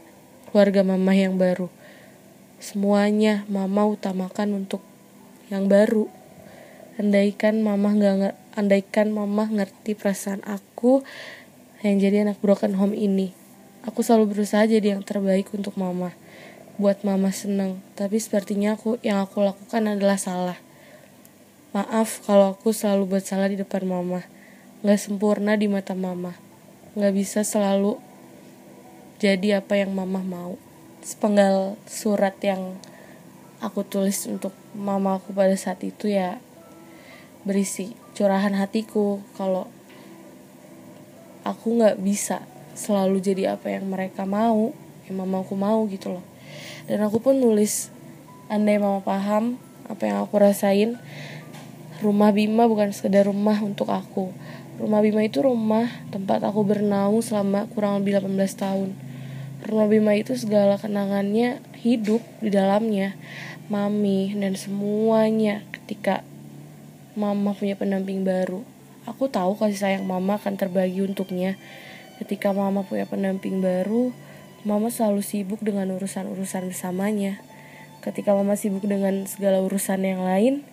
keluarga 0.47 0.87
mama 0.87 1.11
yang 1.11 1.35
baru. 1.35 1.67
Semuanya 2.63 3.43
mama 3.51 3.83
utamakan 3.91 4.63
untuk 4.63 4.79
yang 5.51 5.67
baru. 5.67 6.07
Andaikan 6.95 7.67
mama 7.67 7.99
nggak 7.99 8.39
andaikan 8.55 9.11
mama 9.11 9.51
ngerti 9.51 9.99
perasaan 9.99 10.47
aku 10.47 11.03
yang 11.83 11.99
jadi 11.99 12.27
anak 12.27 12.39
broken 12.39 12.75
home 12.79 12.95
ini 12.95 13.31
aku 13.87 14.03
selalu 14.03 14.35
berusaha 14.35 14.67
jadi 14.67 14.99
yang 14.99 15.03
terbaik 15.07 15.49
untuk 15.55 15.79
mama 15.79 16.11
buat 16.79 17.03
mama 17.03 17.35
seneng 17.35 17.83
tapi 17.99 18.23
sepertinya 18.23 18.79
aku 18.79 19.03
yang 19.03 19.21
aku 19.21 19.43
lakukan 19.43 19.85
adalah 19.85 20.17
salah 20.17 20.59
Maaf 21.69 22.25
kalau 22.25 22.57
aku 22.57 22.73
selalu 22.73 23.13
buat 23.13 23.25
salah 23.29 23.45
di 23.53 23.61
depan 23.61 23.85
mama. 23.85 24.25
Gak 24.81 24.97
sempurna 24.97 25.53
di 25.53 25.69
mata 25.69 25.93
mama. 25.93 26.33
Gak 26.97 27.13
bisa 27.13 27.45
selalu 27.45 28.01
jadi 29.21 29.61
apa 29.61 29.77
yang 29.77 29.93
mama 29.93 30.25
mau. 30.25 30.57
Sepenggal 31.05 31.77
surat 31.85 32.33
yang 32.41 32.81
aku 33.61 33.85
tulis 33.85 34.25
untuk 34.25 34.57
mama 34.73 35.21
aku 35.21 35.37
pada 35.37 35.53
saat 35.61 35.85
itu 35.85 36.09
ya 36.09 36.41
berisi 37.45 37.93
curahan 38.17 38.57
hatiku 38.57 39.21
kalau 39.37 39.69
aku 41.45 41.85
gak 41.85 42.01
bisa 42.01 42.49
selalu 42.73 43.21
jadi 43.21 43.61
apa 43.61 43.77
yang 43.77 43.93
mereka 43.93 44.25
mau, 44.25 44.73
yang 45.05 45.21
mama 45.21 45.45
aku 45.45 45.53
mau 45.53 45.85
gitu 45.85 46.17
loh. 46.17 46.25
Dan 46.89 47.05
aku 47.05 47.21
pun 47.21 47.37
nulis 47.37 47.93
andai 48.49 48.81
mama 48.81 49.05
paham 49.05 49.61
apa 49.89 50.09
yang 50.09 50.25
aku 50.25 50.41
rasain 50.41 50.97
Rumah 51.99 52.31
Bima 52.31 52.71
bukan 52.71 52.95
sekedar 52.95 53.27
rumah 53.27 53.59
untuk 53.59 53.91
aku. 53.91 54.31
Rumah 54.79 55.03
Bima 55.03 55.27
itu 55.27 55.43
rumah 55.43 55.91
tempat 56.15 56.47
aku 56.47 56.63
bernaung 56.63 57.19
selama 57.19 57.67
kurang 57.75 57.99
lebih 57.99 58.23
18 58.23 58.39
tahun. 58.55 58.95
Rumah 59.67 59.87
Bima 59.91 60.15
itu 60.15 60.39
segala 60.39 60.79
kenangannya 60.79 61.59
hidup 61.83 62.23
di 62.39 62.55
dalamnya. 62.55 63.19
Mami 63.67 64.31
dan 64.39 64.55
semuanya 64.55 65.67
ketika 65.75 66.23
mama 67.19 67.51
punya 67.51 67.75
pendamping 67.75 68.23
baru. 68.23 68.63
Aku 69.03 69.27
tahu 69.27 69.59
kasih 69.59 69.83
sayang 69.83 70.07
mama 70.07 70.39
akan 70.39 70.55
terbagi 70.55 71.03
untuknya. 71.03 71.59
Ketika 72.23 72.55
mama 72.55 72.87
punya 72.87 73.11
pendamping 73.11 73.59
baru, 73.59 74.15
mama 74.67 74.91
selalu 74.91 75.23
sibuk 75.23 75.63
dengan 75.63 75.95
urusan-urusan 75.95 76.71
bersamanya. 76.71 77.39
Ketika 78.03 78.35
mama 78.35 78.55
sibuk 78.55 78.87
dengan 78.87 79.27
segala 79.27 79.63
urusan 79.63 80.03
yang 80.03 80.23
lain, 80.23 80.67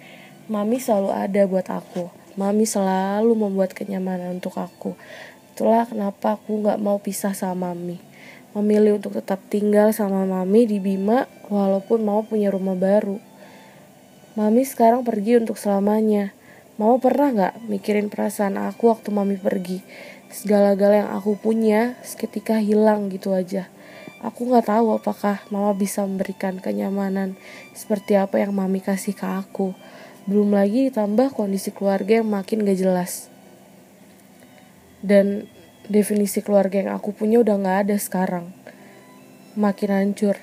Mami 0.46 0.78
selalu 0.78 1.10
ada 1.10 1.42
buat 1.50 1.66
aku. 1.74 2.06
Mami 2.38 2.70
selalu 2.70 3.34
membuat 3.34 3.74
kenyamanan 3.74 4.38
untuk 4.38 4.62
aku. 4.62 4.94
Itulah 5.58 5.90
kenapa 5.90 6.38
aku 6.38 6.62
gak 6.62 6.78
mau 6.78 7.02
pisah 7.02 7.34
sama 7.34 7.74
Mami. 7.74 7.98
Memilih 8.54 9.02
untuk 9.02 9.18
tetap 9.18 9.42
tinggal 9.50 9.90
sama 9.90 10.22
Mami 10.22 10.70
di 10.70 10.78
Bima 10.78 11.26
walaupun 11.50 12.06
mau 12.06 12.22
punya 12.22 12.54
rumah 12.54 12.78
baru. 12.78 13.18
Mami 14.38 14.70
sekarang 14.70 15.02
pergi 15.02 15.42
untuk 15.42 15.58
selamanya. 15.58 16.30
Mau 16.78 17.02
pernah 17.02 17.34
gak 17.34 17.66
mikirin 17.66 18.14
perasaan 18.14 18.62
aku 18.62 18.94
waktu 18.94 19.10
Mami 19.10 19.42
pergi? 19.42 19.82
Segala-gala 20.30 21.08
yang 21.08 21.12
aku 21.16 21.42
punya 21.42 21.98
seketika 22.06 22.62
hilang 22.62 23.10
gitu 23.10 23.34
aja. 23.34 23.66
Aku 24.24 24.48
gak 24.48 24.72
tahu 24.72 24.96
apakah 24.96 25.44
Mama 25.52 25.76
bisa 25.76 26.06
memberikan 26.08 26.64
kenyamanan 26.64 27.36
seperti 27.76 28.16
apa 28.16 28.40
yang 28.40 28.56
Mami 28.56 28.80
kasih 28.80 29.12
ke 29.12 29.28
aku. 29.28 29.76
Belum 30.24 30.56
lagi 30.56 30.88
ditambah 30.88 31.36
kondisi 31.36 31.76
keluarga 31.76 32.24
yang 32.24 32.30
makin 32.32 32.64
gak 32.64 32.80
jelas. 32.80 33.28
Dan 35.04 35.52
definisi 35.92 36.40
keluarga 36.40 36.80
yang 36.80 36.92
aku 36.96 37.12
punya 37.12 37.44
udah 37.44 37.60
gak 37.60 37.78
ada 37.86 37.98
sekarang. 38.00 38.56
Makin 39.60 39.90
hancur. 39.92 40.40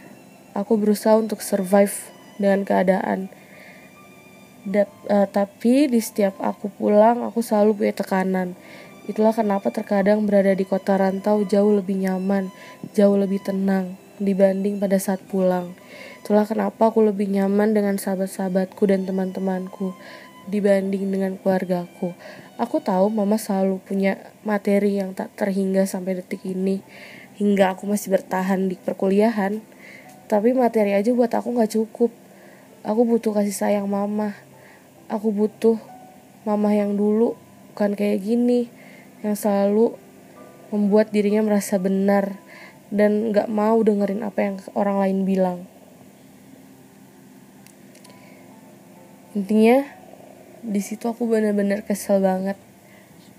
Aku 0.53 0.77
berusaha 0.77 1.17
untuk 1.17 1.41
survive 1.41 2.13
dengan 2.37 2.69
keadaan. 2.69 3.33
Da, 4.63 4.87
uh, 5.11 5.27
tapi 5.27 5.91
di 5.91 5.99
setiap 5.99 6.39
aku 6.39 6.71
pulang, 6.71 7.25
aku 7.27 7.43
selalu 7.43 7.83
punya 7.83 7.95
tekanan. 7.97 8.55
Itulah 9.11 9.35
kenapa 9.35 9.75
terkadang 9.75 10.23
berada 10.25 10.55
di 10.55 10.63
kota 10.63 10.95
rantau 10.95 11.43
jauh 11.43 11.75
lebih 11.75 11.99
nyaman, 11.99 12.55
jauh 12.95 13.19
lebih 13.19 13.43
tenang 13.43 13.99
dibanding 14.23 14.79
pada 14.79 14.99
saat 15.03 15.19
pulang. 15.27 15.75
Itulah 16.23 16.47
kenapa 16.47 16.95
aku 16.95 17.03
lebih 17.03 17.27
nyaman 17.27 17.75
dengan 17.75 17.99
sahabat-sahabatku 17.99 18.87
dan 18.87 19.03
teman-temanku 19.03 19.91
dibanding 20.47 21.11
dengan 21.11 21.35
keluargaku. 21.39 22.15
Aku 22.59 22.79
tahu 22.79 23.11
mama 23.11 23.39
selalu 23.39 23.83
punya 23.83 24.19
materi 24.47 25.03
yang 25.03 25.19
tak 25.19 25.35
terhingga 25.35 25.83
sampai 25.83 26.23
detik 26.23 26.47
ini, 26.47 26.79
hingga 27.43 27.75
aku 27.75 27.91
masih 27.91 28.15
bertahan 28.15 28.71
di 28.71 28.79
perkuliahan. 28.79 29.63
tapi 30.33 30.57
materi 30.57 30.97
aja 30.97 31.13
buat 31.13 31.29
aku 31.29 31.53
nggak 31.53 31.77
cukup 31.77 32.09
aku 32.89 33.01
butuh 33.05 33.37
kasih 33.37 33.53
sayang 33.53 33.85
mama 33.85 34.33
aku 35.13 35.29
butuh 35.29 35.77
mama 36.49 36.73
yang 36.73 36.97
dulu 36.97 37.37
bukan 37.73 37.93
kayak 37.93 38.25
gini 38.25 38.73
yang 39.23 39.39
selalu 39.39 39.95
membuat 40.75 41.15
dirinya 41.15 41.43
merasa 41.47 41.79
benar 41.79 42.37
dan 42.93 43.33
nggak 43.33 43.49
mau 43.49 43.81
dengerin 43.81 44.21
apa 44.27 44.39
yang 44.45 44.57
orang 44.77 44.97
lain 45.01 45.19
bilang. 45.25 45.59
Intinya 49.33 49.89
di 50.61 50.81
situ 50.85 51.09
aku 51.09 51.25
benar-benar 51.25 51.89
kesel 51.89 52.21
banget. 52.21 52.61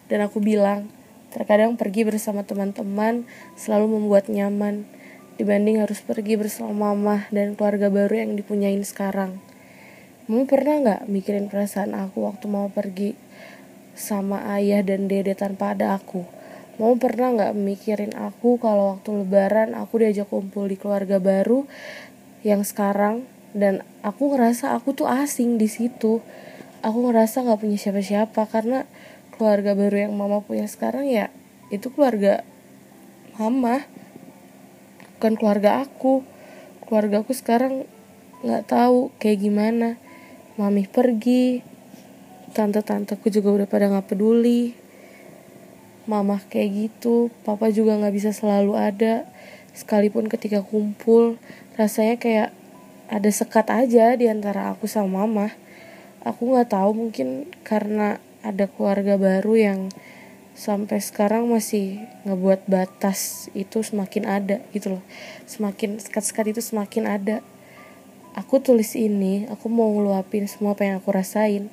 Dan 0.10 0.26
aku 0.26 0.42
bilang 0.42 0.90
terkadang 1.30 1.78
pergi 1.78 2.06
bersama 2.06 2.46
teman-teman 2.46 3.26
selalu 3.58 3.98
membuat 3.98 4.30
nyaman 4.30 4.86
dibanding 5.38 5.82
harus 5.82 6.02
pergi 6.02 6.38
bersama 6.38 6.94
mama 6.94 7.26
dan 7.34 7.58
keluarga 7.58 7.90
baru 7.90 8.26
yang 8.26 8.38
dipunyain 8.38 8.82
sekarang. 8.86 9.42
Mama 10.30 10.46
pernah 10.46 10.76
nggak 10.82 11.02
mikirin 11.10 11.50
perasaan 11.50 11.98
aku 11.98 12.26
waktu 12.26 12.46
mau 12.46 12.70
pergi 12.70 13.18
sama 13.94 14.46
ayah 14.58 14.82
dan 14.82 15.06
dede 15.06 15.38
tanpa 15.38 15.78
ada 15.78 15.98
aku? 15.98 16.26
Mama 16.82 16.98
pernah 16.98 17.30
nggak 17.34 17.54
mikirin 17.54 18.14
aku 18.18 18.58
kalau 18.58 18.98
waktu 18.98 19.24
lebaran 19.24 19.78
aku 19.78 20.02
diajak 20.02 20.30
kumpul 20.30 20.66
di 20.66 20.78
keluarga 20.78 21.22
baru 21.22 21.70
yang 22.42 22.66
sekarang 22.66 23.30
dan 23.54 23.86
aku 24.02 24.34
ngerasa 24.34 24.74
aku 24.74 24.98
tuh 24.98 25.06
asing 25.06 25.62
di 25.62 25.70
situ. 25.70 26.26
Aku 26.84 27.08
ngerasa 27.08 27.46
nggak 27.46 27.62
punya 27.62 27.78
siapa-siapa 27.80 28.50
karena 28.50 28.90
keluarga 29.34 29.74
baru 29.74 30.10
yang 30.10 30.14
mama 30.14 30.46
punya 30.46 30.70
sekarang 30.70 31.10
ya 31.10 31.34
itu 31.74 31.90
keluarga 31.90 32.46
mama 33.42 33.82
bukan 35.18 35.34
keluarga 35.34 35.82
aku 35.82 36.22
keluarga 36.86 37.26
aku 37.26 37.34
sekarang 37.34 37.90
nggak 38.46 38.70
tahu 38.70 39.10
kayak 39.18 39.42
gimana 39.42 39.98
mami 40.62 40.86
pergi 40.86 41.66
tante-tanteku 42.54 43.34
juga 43.34 43.50
udah 43.50 43.68
pada 43.68 43.90
nggak 43.90 44.14
peduli. 44.14 44.78
Mama 46.06 46.38
kayak 46.52 46.70
gitu 46.72 47.34
papa 47.42 47.74
juga 47.74 47.98
nggak 47.98 48.14
bisa 48.14 48.32
selalu 48.32 48.78
ada. 48.78 49.26
Sekalipun 49.74 50.30
ketika 50.30 50.62
kumpul 50.62 51.42
rasanya 51.74 52.22
kayak 52.22 52.50
ada 53.10 53.30
sekat 53.34 53.68
aja 53.74 54.14
di 54.14 54.30
antara 54.30 54.70
aku 54.70 54.86
sama 54.86 55.26
mama. 55.26 55.50
Aku 56.22 56.54
nggak 56.54 56.72
tahu 56.72 56.94
mungkin 56.94 57.50
karena 57.66 58.22
ada 58.46 58.70
keluarga 58.70 59.18
baru 59.18 59.54
yang 59.58 59.80
sampai 60.54 61.02
sekarang 61.02 61.50
masih 61.50 61.98
ngebuat 62.30 62.70
batas 62.70 63.50
itu 63.58 63.82
semakin 63.82 64.24
ada 64.30 64.58
gitu 64.72 64.98
loh. 64.98 65.04
Semakin 65.50 65.98
sekat-sekat 65.98 66.54
itu 66.54 66.62
semakin 66.62 67.10
ada. 67.10 67.38
Aku 68.38 68.62
tulis 68.62 68.94
ini 68.98 69.46
aku 69.50 69.70
mau 69.70 69.90
ngeluapin 69.94 70.46
semua 70.50 70.74
apa 70.74 70.86
yang 70.86 71.02
aku 71.02 71.10
rasain 71.14 71.70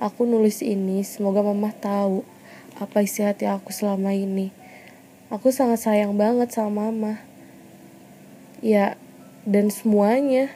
aku 0.00 0.24
nulis 0.24 0.64
ini 0.64 1.04
semoga 1.04 1.44
mama 1.44 1.70
tahu 1.76 2.24
apa 2.80 3.04
isi 3.04 3.20
hati 3.20 3.44
aku 3.44 3.70
selama 3.70 4.16
ini 4.16 4.48
aku 5.28 5.52
sangat 5.52 5.84
sayang 5.84 6.16
banget 6.16 6.50
sama 6.50 6.88
mama 6.88 7.20
ya 8.64 8.96
dan 9.44 9.68
semuanya 9.68 10.48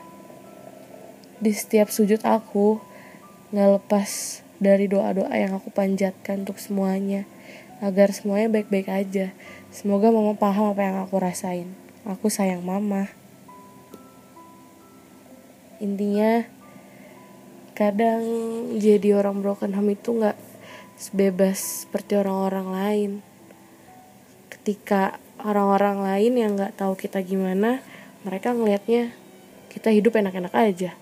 di 1.39 1.53
setiap 1.53 1.93
sujud 1.93 2.25
aku 2.25 2.81
nggak 3.53 3.71
lepas 3.79 4.41
dari 4.57 4.89
doa-doa 4.89 5.31
yang 5.37 5.53
aku 5.53 5.69
panjatkan 5.69 6.49
untuk 6.49 6.57
semuanya 6.57 7.29
agar 7.85 8.17
semuanya 8.17 8.49
baik-baik 8.49 8.89
aja. 8.89 9.37
Semoga 9.69 10.09
mama 10.09 10.33
paham 10.39 10.73
apa 10.73 10.83
yang 10.87 10.97
aku 11.03 11.21
rasain. 11.21 11.69
Aku 12.09 12.33
sayang 12.33 12.65
mama. 12.65 13.13
Intinya 15.83 16.49
kadang 17.75 18.23
jadi 18.79 19.19
orang 19.19 19.43
broken 19.43 19.75
home 19.75 19.99
itu 19.99 20.15
nggak 20.15 20.39
sebebas 20.95 21.85
seperti 21.85 22.15
orang-orang 22.15 22.67
lain. 22.71 23.13
Ketika 24.47 25.19
orang-orang 25.43 26.07
lain 26.07 26.33
yang 26.39 26.51
nggak 26.55 26.79
tahu 26.79 26.95
kita 26.95 27.19
gimana, 27.27 27.83
mereka 28.23 28.55
ngelihatnya 28.55 29.11
kita 29.75 29.91
hidup 29.91 30.15
enak-enak 30.15 30.55
aja. 30.55 30.95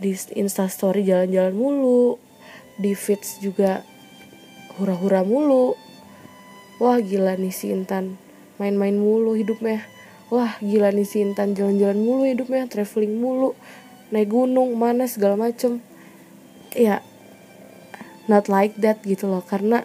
Di 0.00 0.16
instastory 0.34 1.04
jalan-jalan 1.04 1.54
mulu 1.54 2.16
di 2.80 2.96
feeds 2.96 3.38
juga 3.44 3.84
hura-hura 4.80 5.22
mulu. 5.22 5.76
Wah 6.80 6.98
gila 6.98 7.36
nih 7.38 7.54
si 7.54 7.70
Intan 7.70 8.16
main-main 8.56 8.96
mulu 8.96 9.36
hidupnya. 9.36 9.84
Wah 10.32 10.56
gila 10.58 10.88
nih 10.90 11.06
si 11.06 11.20
Intan 11.20 11.52
jalan-jalan 11.52 12.00
mulu 12.00 12.24
hidupnya 12.26 12.64
traveling 12.66 13.20
mulu 13.20 13.52
naik 14.14 14.30
gunung 14.30 14.78
mana 14.78 15.10
segala 15.10 15.34
macem. 15.34 15.82
Ya 16.70 17.02
not 18.30 18.46
like 18.46 18.78
that 18.78 19.02
gitu 19.02 19.26
loh. 19.26 19.42
Karena 19.42 19.82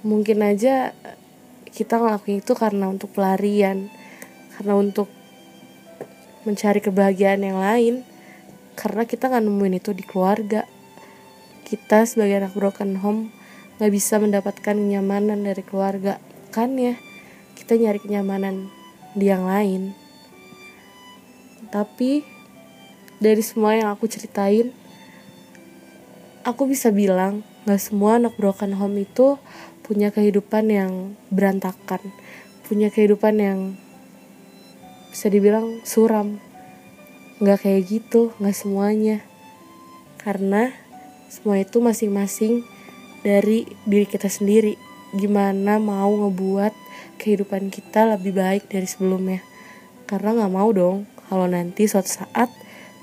mungkin 0.00 0.40
aja 0.40 0.96
kita 1.68 2.00
ngelakuin 2.00 2.40
itu 2.40 2.52
karena 2.56 2.88
untuk 2.88 3.12
pelarian 3.12 3.92
karena 4.56 4.76
untuk 4.76 5.08
mencari 6.48 6.80
kebahagiaan 6.80 7.44
yang 7.44 7.60
lain. 7.60 7.94
Karena 8.72 9.04
kita 9.04 9.28
nggak 9.28 9.44
nemuin 9.44 9.78
itu 9.78 9.92
di 9.92 10.04
keluarga. 10.04 10.64
Kita 11.68 12.08
sebagai 12.08 12.40
anak 12.40 12.56
broken 12.56 13.00
home 13.04 13.28
nggak 13.76 13.92
bisa 13.92 14.16
mendapatkan 14.16 14.76
kenyamanan 14.76 15.44
dari 15.44 15.60
keluarga. 15.60 16.16
Kan 16.48 16.80
ya 16.80 16.96
kita 17.56 17.76
nyari 17.76 18.00
kenyamanan 18.00 18.72
di 19.12 19.28
yang 19.28 19.44
lain. 19.44 19.92
Tapi 21.72 22.41
dari 23.22 23.40
semua 23.40 23.78
yang 23.78 23.94
aku 23.94 24.10
ceritain 24.10 24.74
aku 26.42 26.66
bisa 26.66 26.90
bilang 26.90 27.46
nggak 27.62 27.78
semua 27.78 28.18
anak 28.18 28.34
broken 28.34 28.74
home 28.74 28.98
itu 29.06 29.38
punya 29.86 30.10
kehidupan 30.10 30.66
yang 30.66 31.14
berantakan 31.30 32.02
punya 32.72 32.88
kehidupan 32.88 33.36
yang 33.36 33.60
bisa 35.12 35.28
dibilang 35.28 35.84
suram. 35.84 36.40
Nggak 37.36 37.68
kayak 37.68 37.82
gitu 37.84 38.32
nggak 38.40 38.56
semuanya. 38.56 39.20
Karena 40.16 40.72
semua 41.28 41.60
itu 41.60 41.84
masing-masing 41.84 42.64
dari 43.20 43.68
diri 43.84 44.08
kita 44.08 44.32
sendiri. 44.32 44.80
Gimana 45.12 45.76
mau 45.76 46.08
ngebuat 46.08 46.72
kehidupan 47.20 47.68
kita 47.68 48.16
lebih 48.16 48.32
baik 48.40 48.72
dari 48.72 48.88
sebelumnya? 48.88 49.44
Karena 50.08 50.32
nggak 50.32 50.52
mau 50.56 50.72
dong 50.72 51.04
kalau 51.28 51.44
nanti 51.44 51.84
suatu 51.84 52.08
saat 52.08 52.48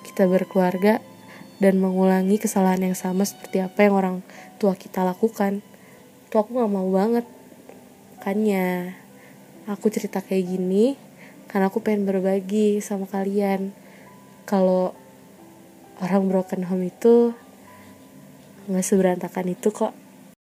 kita 0.06 0.26
berkeluarga 0.26 1.04
dan 1.60 1.76
mengulangi 1.78 2.40
kesalahan 2.40 2.92
yang 2.92 2.98
sama 2.98 3.28
seperti 3.28 3.60
apa 3.60 3.84
yang 3.84 3.94
orang 4.00 4.16
tua 4.58 4.80
kita 4.80 5.04
lakukan. 5.04 5.60
Itu 6.28 6.36
aku 6.40 6.56
nggak 6.56 6.72
mau 6.72 6.88
banget. 6.88 7.28
Makanya 8.20 8.96
aku 9.68 9.92
cerita 9.92 10.24
kayak 10.24 10.56
gini 10.56 10.96
karena 11.52 11.68
aku 11.68 11.84
pengen 11.84 12.08
berbagi 12.08 12.80
sama 12.80 13.06
kalian. 13.12 13.76
Kalau 14.48 14.96
orang 16.00 16.32
broken 16.32 16.64
home 16.72 16.88
itu 16.88 17.36
nggak 18.72 18.86
seberantakan 18.86 19.52
itu 19.52 19.68
kok 19.76 19.92